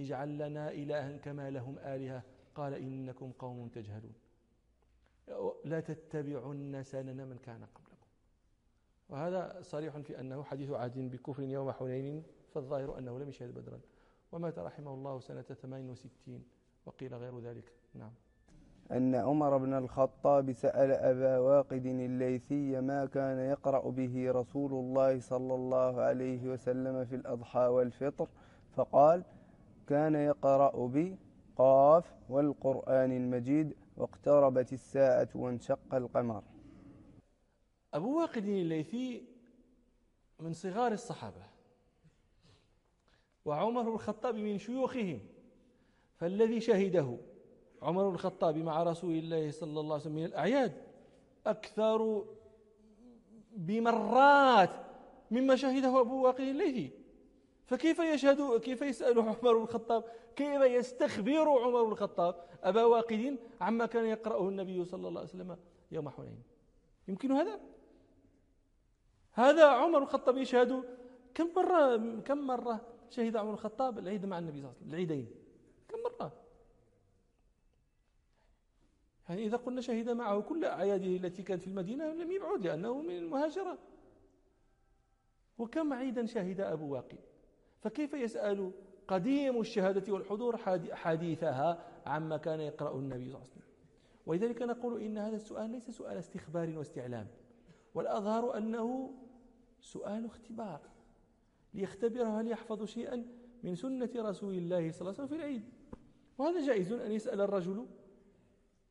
اجعل 0.00 0.38
لنا 0.38 0.70
إلها 0.70 1.16
كما 1.16 1.50
لهم 1.50 1.78
آلهة. 1.78 2.22
قال 2.54 2.74
إنكم 2.74 3.32
قوم 3.32 3.68
تجهلون. 3.68 4.14
لا 5.64 5.80
تتبعن 5.80 6.82
سنن 6.82 7.28
من 7.28 7.38
كان 7.38 7.64
قبلكم. 7.64 8.06
وهذا 9.08 9.62
صريح 9.62 9.98
في 9.98 10.20
أنه 10.20 10.42
حديث 10.42 10.70
عهد 10.70 10.98
بكفر 10.98 11.42
يوم 11.42 11.72
حنين 11.72 12.24
فالظاهر 12.54 12.98
أنه 12.98 13.18
لم 13.18 13.28
يشهد 13.28 13.54
بدرا. 13.54 13.80
ومات 14.32 14.58
رحمه 14.58 14.94
الله 14.94 15.20
سنة 15.20 15.42
68 15.42 16.44
وقيل 16.86 17.14
غير 17.14 17.38
ذلك. 17.38 17.72
نعم. 17.94 18.12
أن 18.92 19.14
عمر 19.14 19.56
بن 19.56 19.74
الخطاب 19.74 20.52
سأل 20.52 20.90
أبا 20.90 21.38
واقد 21.38 21.86
الليثي 21.86 22.80
ما 22.80 23.06
كان 23.06 23.38
يقرأ 23.38 23.90
به 23.90 24.30
رسول 24.30 24.72
الله 24.72 25.20
صلى 25.20 25.54
الله 25.54 26.00
عليه 26.00 26.48
وسلم 26.48 27.04
في 27.04 27.14
الأضحى 27.14 27.66
والفطر 27.66 28.28
فقال 28.76 29.24
كان 29.88 30.14
يقرأ 30.14 30.86
بي 30.86 31.18
قاف 31.56 32.14
والقرآن 32.28 33.12
المجيد 33.12 33.76
واقتربت 33.96 34.72
الساعة 34.72 35.28
وانشق 35.34 35.94
القمر. 35.94 36.42
أبو 37.94 38.20
واقد 38.20 38.44
الليثي 38.44 39.24
من 40.40 40.52
صغار 40.52 40.92
الصحابة. 40.92 41.42
وعمر 43.44 43.94
الخطاب 43.94 44.34
من 44.34 44.58
شيوخهم 44.58 45.20
فالذي 46.16 46.60
شهده 46.60 47.16
عمر 47.82 48.08
الخطاب 48.10 48.56
مع 48.56 48.82
رسول 48.82 49.14
الله 49.14 49.50
صلى 49.50 49.80
الله 49.80 49.94
عليه 49.94 50.02
وسلم 50.02 50.14
من 50.14 50.24
الأعياد 50.24 50.72
أكثر 51.46 52.24
بمرات 53.56 54.70
مما 55.30 55.56
شهده 55.56 56.00
أبو 56.00 56.24
واقد 56.24 56.40
الليثي. 56.40 56.90
فكيف 57.66 57.98
يشهد 57.98 58.60
كيف 58.60 58.82
يسأل 58.82 59.18
عمر 59.18 59.62
الخطاب؟ 59.62 60.04
كيف 60.36 60.62
يستخبر 60.62 61.48
عمر 61.48 61.88
الخطاب 61.88 62.34
أبا 62.62 62.84
واقد 62.84 63.38
عما 63.60 63.86
كان 63.86 64.04
يقرأه 64.04 64.48
النبي 64.48 64.84
صلى 64.84 65.08
الله 65.08 65.20
عليه 65.20 65.30
وسلم 65.30 65.56
يوم 65.92 66.08
حنين؟ 66.08 66.42
يمكن 67.08 67.32
هذا؟ 67.32 67.60
هذا 69.32 69.66
عمر 69.66 69.98
الخطاب 69.98 70.36
يشهد 70.36 70.84
كم 71.34 71.48
مرة 71.56 71.96
كم 72.20 72.38
مرة 72.38 72.80
شهد 73.10 73.36
عمر 73.36 73.52
الخطاب 73.52 73.98
العيد 73.98 74.26
مع 74.26 74.38
النبي 74.38 74.60
صلى 74.60 74.70
الله 74.70 74.74
عليه 74.74 74.80
وسلم 74.80 74.90
العيدين. 74.90 75.30
كم 75.88 75.98
مرة؟ 75.98 76.32
يعني 79.28 79.46
إذا 79.46 79.56
قلنا 79.56 79.80
شهد 79.80 80.10
معه 80.10 80.40
كل 80.40 80.64
أعياده 80.64 81.06
التي 81.06 81.42
كانت 81.42 81.62
في 81.62 81.68
المدينة 81.68 82.12
لم 82.12 82.32
يبعد 82.32 82.66
لأنه 82.66 83.02
من 83.02 83.16
المهاجرة. 83.16 83.78
وكم 85.58 85.92
عيدا 85.92 86.26
شهد 86.26 86.60
أبو 86.60 86.92
واقد 86.94 87.18
فكيف 87.80 88.14
يسأل 88.14 88.72
قديم 89.08 89.60
الشهادة 89.60 90.12
والحضور 90.12 90.56
حديثها 90.92 91.86
عما 92.06 92.36
كان 92.36 92.60
يقرأ 92.60 92.98
النبي 92.98 93.24
صلى 93.24 93.34
الله 93.34 93.38
عليه 93.38 93.50
وسلم؟ 93.50 93.70
ولذلك 94.26 94.62
نقول 94.62 95.02
إن 95.02 95.18
هذا 95.18 95.36
السؤال 95.36 95.70
ليس 95.70 95.90
سؤال 95.90 96.16
استخبار 96.16 96.78
واستعلام 96.78 97.26
والأظهر 97.94 98.56
أنه 98.56 99.14
سؤال 99.80 100.24
اختبار. 100.24 100.80
ليختبره 101.74 102.40
هل 102.40 102.48
يحفظ 102.48 102.84
شيئا 102.84 103.26
من 103.62 103.74
سنة 103.74 104.10
رسول 104.16 104.54
الله 104.54 104.90
صلى 104.92 105.00
الله 105.00 105.20
عليه 105.20 105.24
وسلم 105.24 105.26
في 105.26 105.34
العيد. 105.34 105.62
وهذا 106.38 106.66
جائز 106.66 106.92
أن 106.92 107.12
يسأل 107.12 107.40
الرجل 107.40 107.86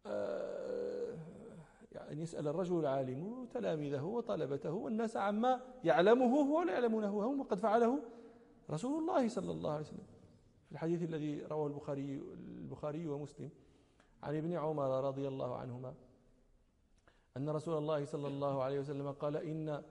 آه، 0.05 1.17
يعني 1.91 2.21
يسأل 2.21 2.47
الرجل 2.47 2.79
العالم 2.79 3.47
تلاميذه 3.51 4.03
وطلبته 4.03 4.71
والناس 4.71 5.17
عما 5.17 5.61
يعلمه 5.83 6.25
هو 6.25 6.59
ولا 6.59 6.73
يعلمونه 6.73 7.07
هم 7.07 7.39
وقد 7.39 7.57
فعله 7.57 7.99
رسول 8.71 8.99
الله 8.99 9.27
صلى 9.27 9.51
الله 9.51 9.71
عليه 9.71 9.85
وسلم. 9.85 10.05
في 10.69 10.71
الحديث 10.71 11.03
الذي 11.03 11.41
رواه 11.43 11.67
البخاري 11.67 12.21
البخاري 12.59 13.07
ومسلم 13.07 13.49
عن 14.23 14.35
ابن 14.35 14.53
عمر 14.53 15.07
رضي 15.07 15.27
الله 15.27 15.55
عنهما 15.55 15.93
أن 17.37 17.49
رسول 17.49 17.77
الله 17.77 18.05
صلى 18.05 18.27
الله 18.27 18.63
عليه 18.63 18.79
وسلم 18.79 19.11
قال 19.11 19.37
إن 19.37 19.83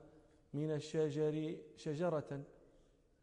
من 0.54 0.70
الشجر 0.70 1.56
شجرة 1.76 2.44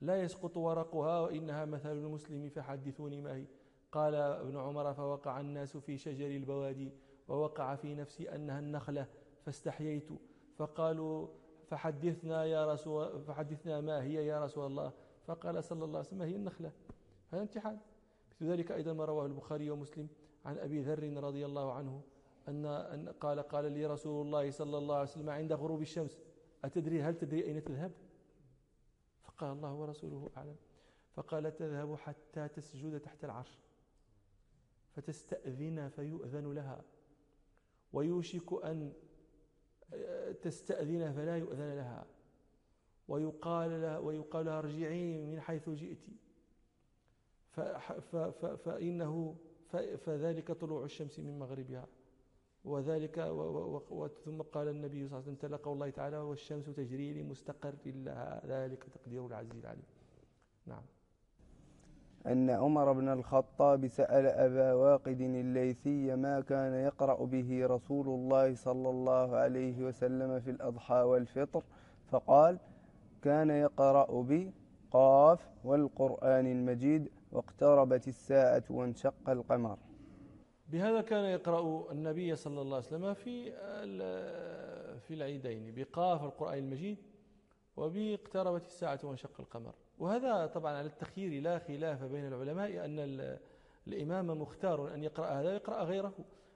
لا 0.06 0.22
يسقط 0.22 0.58
ورقها 0.58 1.20
وإنها 1.20 1.65
مثل 1.65 1.91
المسلم 1.91 2.50
فحدثوني 2.50 3.22
ما 3.22 3.36
هي. 3.36 3.46
قال 3.91 4.15
ابن 4.15 4.58
عمر 4.58 4.94
فوقع 4.94 5.39
الناس 5.39 5.78
في 5.78 5.98
شجر 5.98 6.28
البوادي 6.28 6.91
ووقع 7.28 7.76
في 7.76 7.96
نفسي 7.96 8.36
أنها 8.36 8.60
النخلة 8.60 9.08
فاستحييت. 9.46 10.10
فقالوا 10.58 11.28
فحدثنا 11.68 12.46
يا 12.46 12.74
رسول 12.74 13.22
فحدثنا 13.22 13.82
ما 13.82 14.04
هي 14.04 14.26
يا 14.26 14.46
رسول 14.46 14.65
الله؟ 14.65 14.91
فقال 15.28 15.63
صلى 15.63 15.86
الله 15.86 15.98
عليه 15.98 16.08
وسلم 16.08 16.22
هي 16.22 16.36
النخلة؟ 16.36 16.72
هذا 17.32 17.41
امتحان. 17.41 17.78
مثل 18.32 18.52
ذلك 18.52 18.72
أيضا 18.72 18.94
ما 18.94 19.06
رواه 19.06 19.26
البخاري 19.26 19.70
ومسلم 19.70 20.08
عن 20.46 20.58
أبي 20.58 20.82
ذر 20.82 21.24
رضي 21.24 21.46
الله 21.46 21.74
عنه 21.74 22.02
أن, 22.48 22.65
أن 22.65 23.10
قال 23.10 23.39
قال 23.39 23.72
لي 23.72 23.86
رسول 23.86 24.26
الله 24.26 24.52
صلى 24.52 24.78
الله 24.78 24.96
عليه 24.96 25.10
وسلم 25.10 25.30
عند 25.30 25.54
غروب 25.54 25.82
الشمس 25.82 26.20
أتدري 26.63 27.02
هل 27.02 27.18
تدري 27.18 27.46
أين 27.46 27.63
تذهب؟ 27.63 27.91
فقال 29.36 29.52
الله 29.52 29.74
ورسوله 29.74 30.30
أعلم. 30.38 30.56
فقال 31.13 31.56
تذهب 31.56 31.95
حتى 31.95 32.48
تسجد 32.48 33.00
تحت 33.00 33.26
العرش. 33.26 33.60
فتستأذن 34.95 35.89
فيؤذن 35.89 36.54
لها. 36.54 36.84
ويوشك 37.93 38.65
أن 38.65 38.93
تستأذن 40.41 41.13
فلا 41.13 41.38
يؤذن 41.38 41.76
لها. 41.76 42.06
ويقال 43.08 43.82
لها, 43.82 43.98
ويقال 43.98 44.45
لها 44.45 44.60
ارجعي 44.60 45.26
من 45.26 45.41
حيث 45.41 45.69
جئت. 45.69 46.06
فإنه 48.65 49.36
فذلك 49.98 50.52
طلوع 50.52 50.84
الشمس 50.84 51.19
من 51.19 51.39
مغربها. 51.39 51.88
وذلك 52.65 53.19
ثم 54.25 54.41
قال 54.41 54.67
النبي 54.67 55.08
صلى 55.08 55.17
الله 55.17 55.23
عليه 55.28 55.32
وسلم 55.32 55.36
تلقى 55.36 55.71
الله 55.71 55.89
تعالى 55.89 56.17
والشمس 56.17 56.65
تجري 56.65 57.13
لمستقر 57.13 57.73
لها 57.86 58.41
ذلك 58.47 58.84
تقدير 58.84 59.28
العزيز 59.28 59.56
العليم. 59.56 59.84
نعم. 60.67 60.82
أن 62.28 62.49
عمر 62.49 62.91
بن 62.91 63.10
الخطاب 63.10 63.88
سأل 63.88 64.25
أبا 64.25 64.73
واقد 64.73 65.21
الليثي 65.21 66.15
ما 66.15 66.41
كان 66.41 66.73
يقرأ 66.73 67.25
به 67.25 67.65
رسول 67.65 68.08
الله 68.08 68.56
صلى 68.56 68.89
الله 68.89 69.36
عليه 69.36 69.84
وسلم 69.84 70.39
في 70.39 70.49
الأضحى 70.51 71.01
والفطر 71.01 71.63
فقال 72.12 72.60
كان 73.21 73.49
يقرأ 73.49 74.21
بي 74.21 74.54
قاف 74.91 75.49
والقرآن 75.63 76.47
المجيد 76.47 77.12
واقتربت 77.32 78.08
الساعة 78.08 78.63
وانشق 78.69 79.30
القمر. 79.30 79.78
بهذا 80.69 81.01
كان 81.01 81.25
يقرأ 81.25 81.91
النبي 81.91 82.36
صلى 82.36 82.62
الله 82.62 82.75
عليه 82.75 82.88
وسلم 82.88 83.13
في 83.13 83.51
في 84.99 85.13
العيدين 85.13 85.73
بقاف 85.75 86.23
القرآن 86.23 86.58
المجيد 86.58 86.97
وباقتربت 87.78 88.65
الساعة 88.65 88.99
وانشق 89.04 89.32
القمر. 89.39 89.73
وهذا 89.99 90.45
طبعا 90.45 90.78
على 90.78 90.88
التخيير 90.88 91.41
لا 91.41 91.60
خلاف 91.60 92.04
بين 92.04 92.28
العلماء 92.28 92.86
أن 92.86 93.38
الإمام 93.88 94.41
مختار 94.41 94.93
أن 94.93 95.04
يقرأ 95.04 95.25
هذا 95.25 95.49
ويقرأ 95.49 95.84
غيره. 95.84 96.13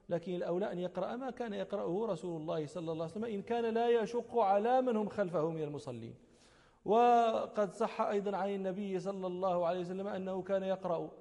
لكن 0.09 0.35
الأولى 0.35 0.71
أن 0.71 0.79
يقرأ 0.79 1.15
ما 1.15 1.31
كان 1.31 1.53
يقرأه 1.53 2.05
رسول 2.05 2.41
الله 2.41 2.65
صلى 2.65 2.91
الله 2.91 3.03
عليه 3.03 3.13
وسلم 3.13 3.25
إن 3.25 3.41
كان 3.41 3.73
لا 3.73 3.89
يشق 3.89 4.37
على 4.37 4.81
من 4.81 4.95
هم 4.95 5.09
خلفه 5.09 5.49
من 5.49 5.63
المصلين. 5.63 6.15
وقد 6.85 7.73
صح 7.73 8.01
أيضا 8.01 8.37
عن 8.37 8.49
النبي 8.49 8.99
صلى 8.99 9.27
الله 9.27 9.65
عليه 9.67 9.79
وسلم 9.79 10.07
أنه 10.07 10.41
كان 10.41 10.63
يقرأ 10.63 11.11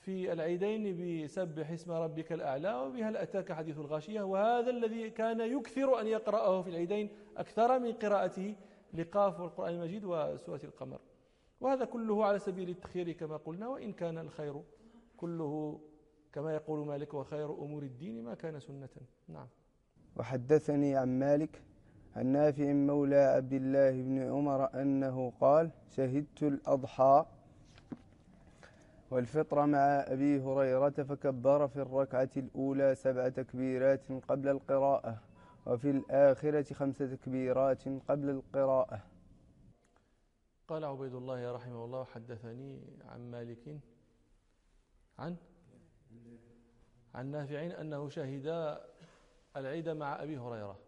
في 0.00 0.32
العيدين 0.32 0.82
بسبح 1.24 1.70
اسم 1.70 1.92
ربك 1.92 2.32
الأعلى 2.32 2.74
وبهل 2.74 3.16
أتاك 3.16 3.52
حديث 3.52 3.78
الغاشية؟ 3.78 4.22
وهذا 4.22 4.70
الذي 4.70 5.10
كان 5.10 5.40
يكثر 5.40 6.00
أن 6.00 6.06
يقرأه 6.06 6.62
في 6.62 6.70
العيدين 6.70 7.10
أكثر 7.36 7.78
من 7.78 7.92
قراءته 7.92 8.56
لقاف 8.94 9.40
والقرآن 9.40 9.74
المجيد 9.74 10.04
وسورة 10.04 10.60
القمر. 10.64 11.00
وهذا 11.60 11.84
كله 11.84 12.24
على 12.24 12.38
سبيل 12.38 12.68
التخيير 12.68 13.12
كما 13.12 13.36
قلنا 13.36 13.68
وإن 13.68 13.92
كان 13.92 14.18
الخير 14.18 14.62
كله 15.16 15.80
كما 16.32 16.54
يقول 16.54 16.86
مالك 16.86 17.14
وخير 17.14 17.50
أمور 17.52 17.82
الدين 17.82 18.24
ما 18.24 18.34
كان 18.34 18.60
سنة. 18.60 18.88
نعم. 19.28 19.46
وحدثني 20.16 20.96
عن 20.96 21.18
مالك 21.18 21.62
عن 22.16 22.26
نافع 22.26 22.72
مولى 22.72 23.16
عبد 23.16 23.52
الله 23.52 23.90
بن 23.90 24.18
عمر 24.22 24.82
أنه 24.82 25.32
قال 25.40 25.70
شهدت 25.90 26.42
الأضحى 26.42 27.26
والفطر 29.10 29.66
مع 29.66 29.78
أبي 30.06 30.40
هريرة 30.40 30.90
فكبر 30.90 31.68
في 31.68 31.76
الركعة 31.76 32.30
الأولى 32.36 32.94
سبع 32.94 33.28
تكبيرات 33.28 34.12
قبل 34.28 34.48
القراءة 34.48 35.22
وفي 35.66 35.90
الآخرة 35.90 36.74
خمس 36.74 36.98
تكبيرات 36.98 37.88
قبل 38.08 38.30
القراءة. 38.30 39.02
قال 40.68 40.84
عبيد 40.84 41.14
الله 41.14 41.52
رحمه 41.52 41.84
الله 41.84 42.04
حدثني 42.04 42.80
عن 43.04 43.30
مالك 43.30 43.80
عن 45.18 45.36
عن 47.14 47.26
نافع 47.30 47.80
أنه 47.80 48.08
شهد 48.08 48.78
العيد 49.56 49.88
مع 49.88 50.22
أبي 50.22 50.38
هريرة. 50.38 50.78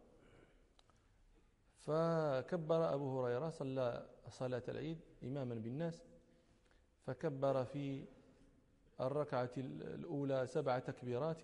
فكبر 1.80 2.94
أبو 2.94 3.20
هريرة 3.20 3.50
صلى 3.50 4.06
صلاة 4.28 4.62
العيد 4.68 4.98
إماما 5.22 5.54
بالناس 5.54 6.02
فكبر 7.06 7.64
في 7.64 8.04
الركعة 9.00 9.50
الأولى 9.56 10.46
سبع 10.46 10.78
تكبيرات 10.78 11.42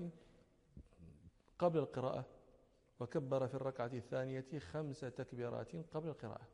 قبل 1.59 1.79
القراءة 1.79 2.25
وكبر 3.01 3.47
في 3.47 3.55
الركعة 3.55 3.91
الثانية 3.93 4.59
خمس 4.59 5.01
تكبيرات 5.01 5.77
قبل 5.95 6.09
القراءة. 6.09 6.47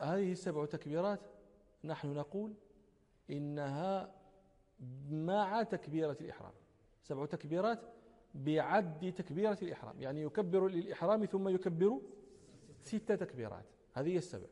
هذه 0.00 0.32
السبع 0.32 0.66
تكبيرات 0.66 1.20
نحن 1.84 2.08
نقول 2.14 2.54
إنها 3.30 4.14
مع 5.10 5.62
تكبيرة 5.62 6.16
الإحرام. 6.20 6.52
سبع 7.02 7.26
تكبيرات 7.26 7.80
بعد 8.34 9.14
تكبيرة 9.16 9.58
الإحرام 9.62 10.02
يعني 10.02 10.22
يكبر 10.22 10.68
للإحرام 10.68 11.24
ثم 11.24 11.48
يكبر 11.48 12.00
ست 12.82 13.12
تكبيرات. 13.12 13.64
هذه 13.92 14.16
السبع. 14.16 14.46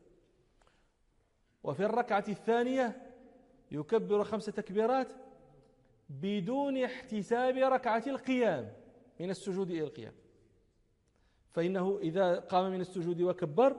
وفي 1.63 1.85
الركعة 1.85 2.25
الثانية 2.27 3.13
يكبر 3.71 4.23
خمس 4.23 4.45
تكبيرات 4.45 5.07
بدون 6.09 6.77
احتساب 6.83 7.57
ركعة 7.57 8.03
القيام 8.07 8.73
من 9.19 9.29
السجود 9.29 9.69
إلى 9.69 9.83
القيام. 9.83 10.13
فإنه 11.51 11.97
إذا 11.97 12.39
قام 12.39 12.71
من 12.71 12.81
السجود 12.81 13.21
وكبر 13.21 13.77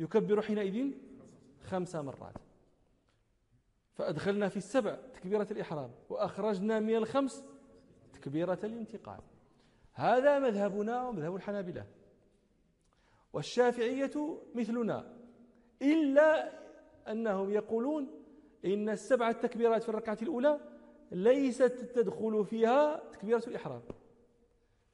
يكبر 0.00 0.42
حينئذ 0.42 0.92
خمس 1.64 1.96
مرات. 1.96 2.34
فأدخلنا 3.94 4.48
في 4.48 4.56
السبع 4.56 4.98
تكبيرة 5.14 5.46
الإحرام 5.50 5.90
وأخرجنا 6.08 6.80
من 6.80 6.96
الخمس 6.96 7.44
تكبيرة 8.12 8.58
الانتقال. 8.64 9.20
هذا 9.92 10.38
مذهبنا 10.38 11.08
ومذهب 11.08 11.36
الحنابلة. 11.36 11.86
والشافعية 13.32 14.40
مثلنا 14.54 15.15
إلا 15.82 16.52
أنهم 17.12 17.50
يقولون 17.50 18.08
إن 18.64 18.88
السبع 18.88 19.30
التكبيرات 19.30 19.82
في 19.82 19.88
الركعة 19.88 20.18
الأولى 20.22 20.60
ليست 21.10 21.90
تدخل 21.94 22.44
فيها 22.44 23.02
تكبيرة 23.12 23.42
الإحرام. 23.46 23.82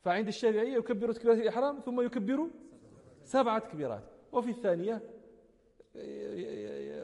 فعند 0.01 0.27
الشافعية 0.27 0.77
يكبر 0.77 1.13
تكبيرة 1.13 1.35
الإحرام 1.35 1.81
ثم 1.81 2.01
يكبر 2.01 2.51
سبع 3.23 3.59
تكبيرات. 3.59 4.05
وفي 4.33 4.51
الثانية 4.51 5.03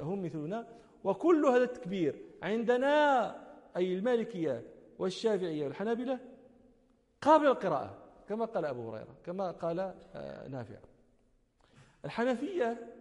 هم 0.03 0.25
مثلنا. 0.25 0.67
وكل 1.05 1.47
هذا 1.47 1.65
التكبير 1.65 2.23
عندنا 2.43 3.27
أي 3.77 3.95
المالكية 3.95 4.63
والشافعية 4.99 5.65
والحنابلة 5.65 6.21
قبل 7.21 7.47
القراءة 7.47 7.99
كما 8.29 8.45
قال 8.45 8.65
أبو 8.65 8.91
هريرة 8.91 9.17
كما 9.25 9.51
قال 9.51 9.81
آه، 10.15 10.49
نافع. 10.49 10.79
الحنفية 12.05 12.98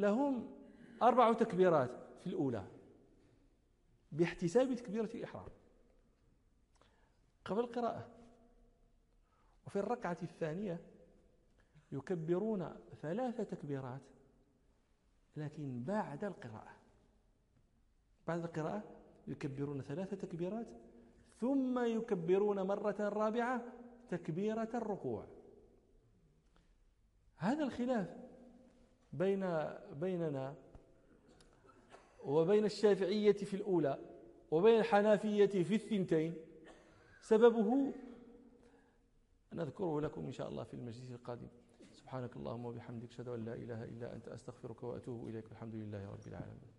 لهم 0.00 0.56
أربع 1.02 1.32
تكبيرات 1.32 1.90
في 2.20 2.26
الأولى 2.26 2.66
باحتساب 4.12 4.74
تكبيرة 4.74 5.10
الإحرام 5.14 5.48
قبل 7.44 7.60
القراءة. 7.60 8.08
وفي 9.66 9.78
الركعة 9.78 10.16
الثانية 10.22 10.80
يكبرون 11.92 12.76
ثلاث 13.02 13.40
تكبيرات 13.40 14.00
لكن 15.36 15.82
بعد 15.82 16.24
القراءة. 16.24 16.76
بعد 18.28 18.44
القراءة 18.44 18.82
يكبرون 19.28 19.82
ثلاث 19.82 20.14
تكبيرات 20.14 20.66
ثم 21.40 21.84
يكبرون 21.84 22.62
مرة 22.62 22.96
رابعة 23.08 23.64
تكبيرة 24.08 24.68
الركوع. 24.74 25.26
هذا 27.36 27.64
الخلاف. 27.64 28.29
بين 29.12 29.70
بيننا 29.92 30.54
وبين 32.24 32.64
الشافعية 32.64 33.32
في 33.32 33.54
الأولى 33.54 33.98
وبين 34.50 34.78
الحنافية 34.78 35.62
في 35.62 35.74
الثنتين 35.74 36.34
سببه 37.20 37.92
نذكره 39.52 40.00
لكم 40.00 40.24
إن 40.24 40.32
شاء 40.32 40.48
الله 40.48 40.64
في 40.64 40.74
المجلس 40.74 41.10
القادم. 41.10 41.48
سبحانك 41.92 42.36
اللهم 42.36 42.64
وبحمدك 42.64 43.08
أشهد 43.08 43.28
أن 43.28 43.44
لا 43.44 43.54
إله 43.54 43.84
إلا 43.84 44.14
أنت 44.14 44.28
أستغفرك 44.28 44.82
وأتوب 44.82 45.28
إليك. 45.28 45.52
الحمد 45.52 45.74
لله 45.74 46.10
رب 46.10 46.26
العالمين. 46.26 46.70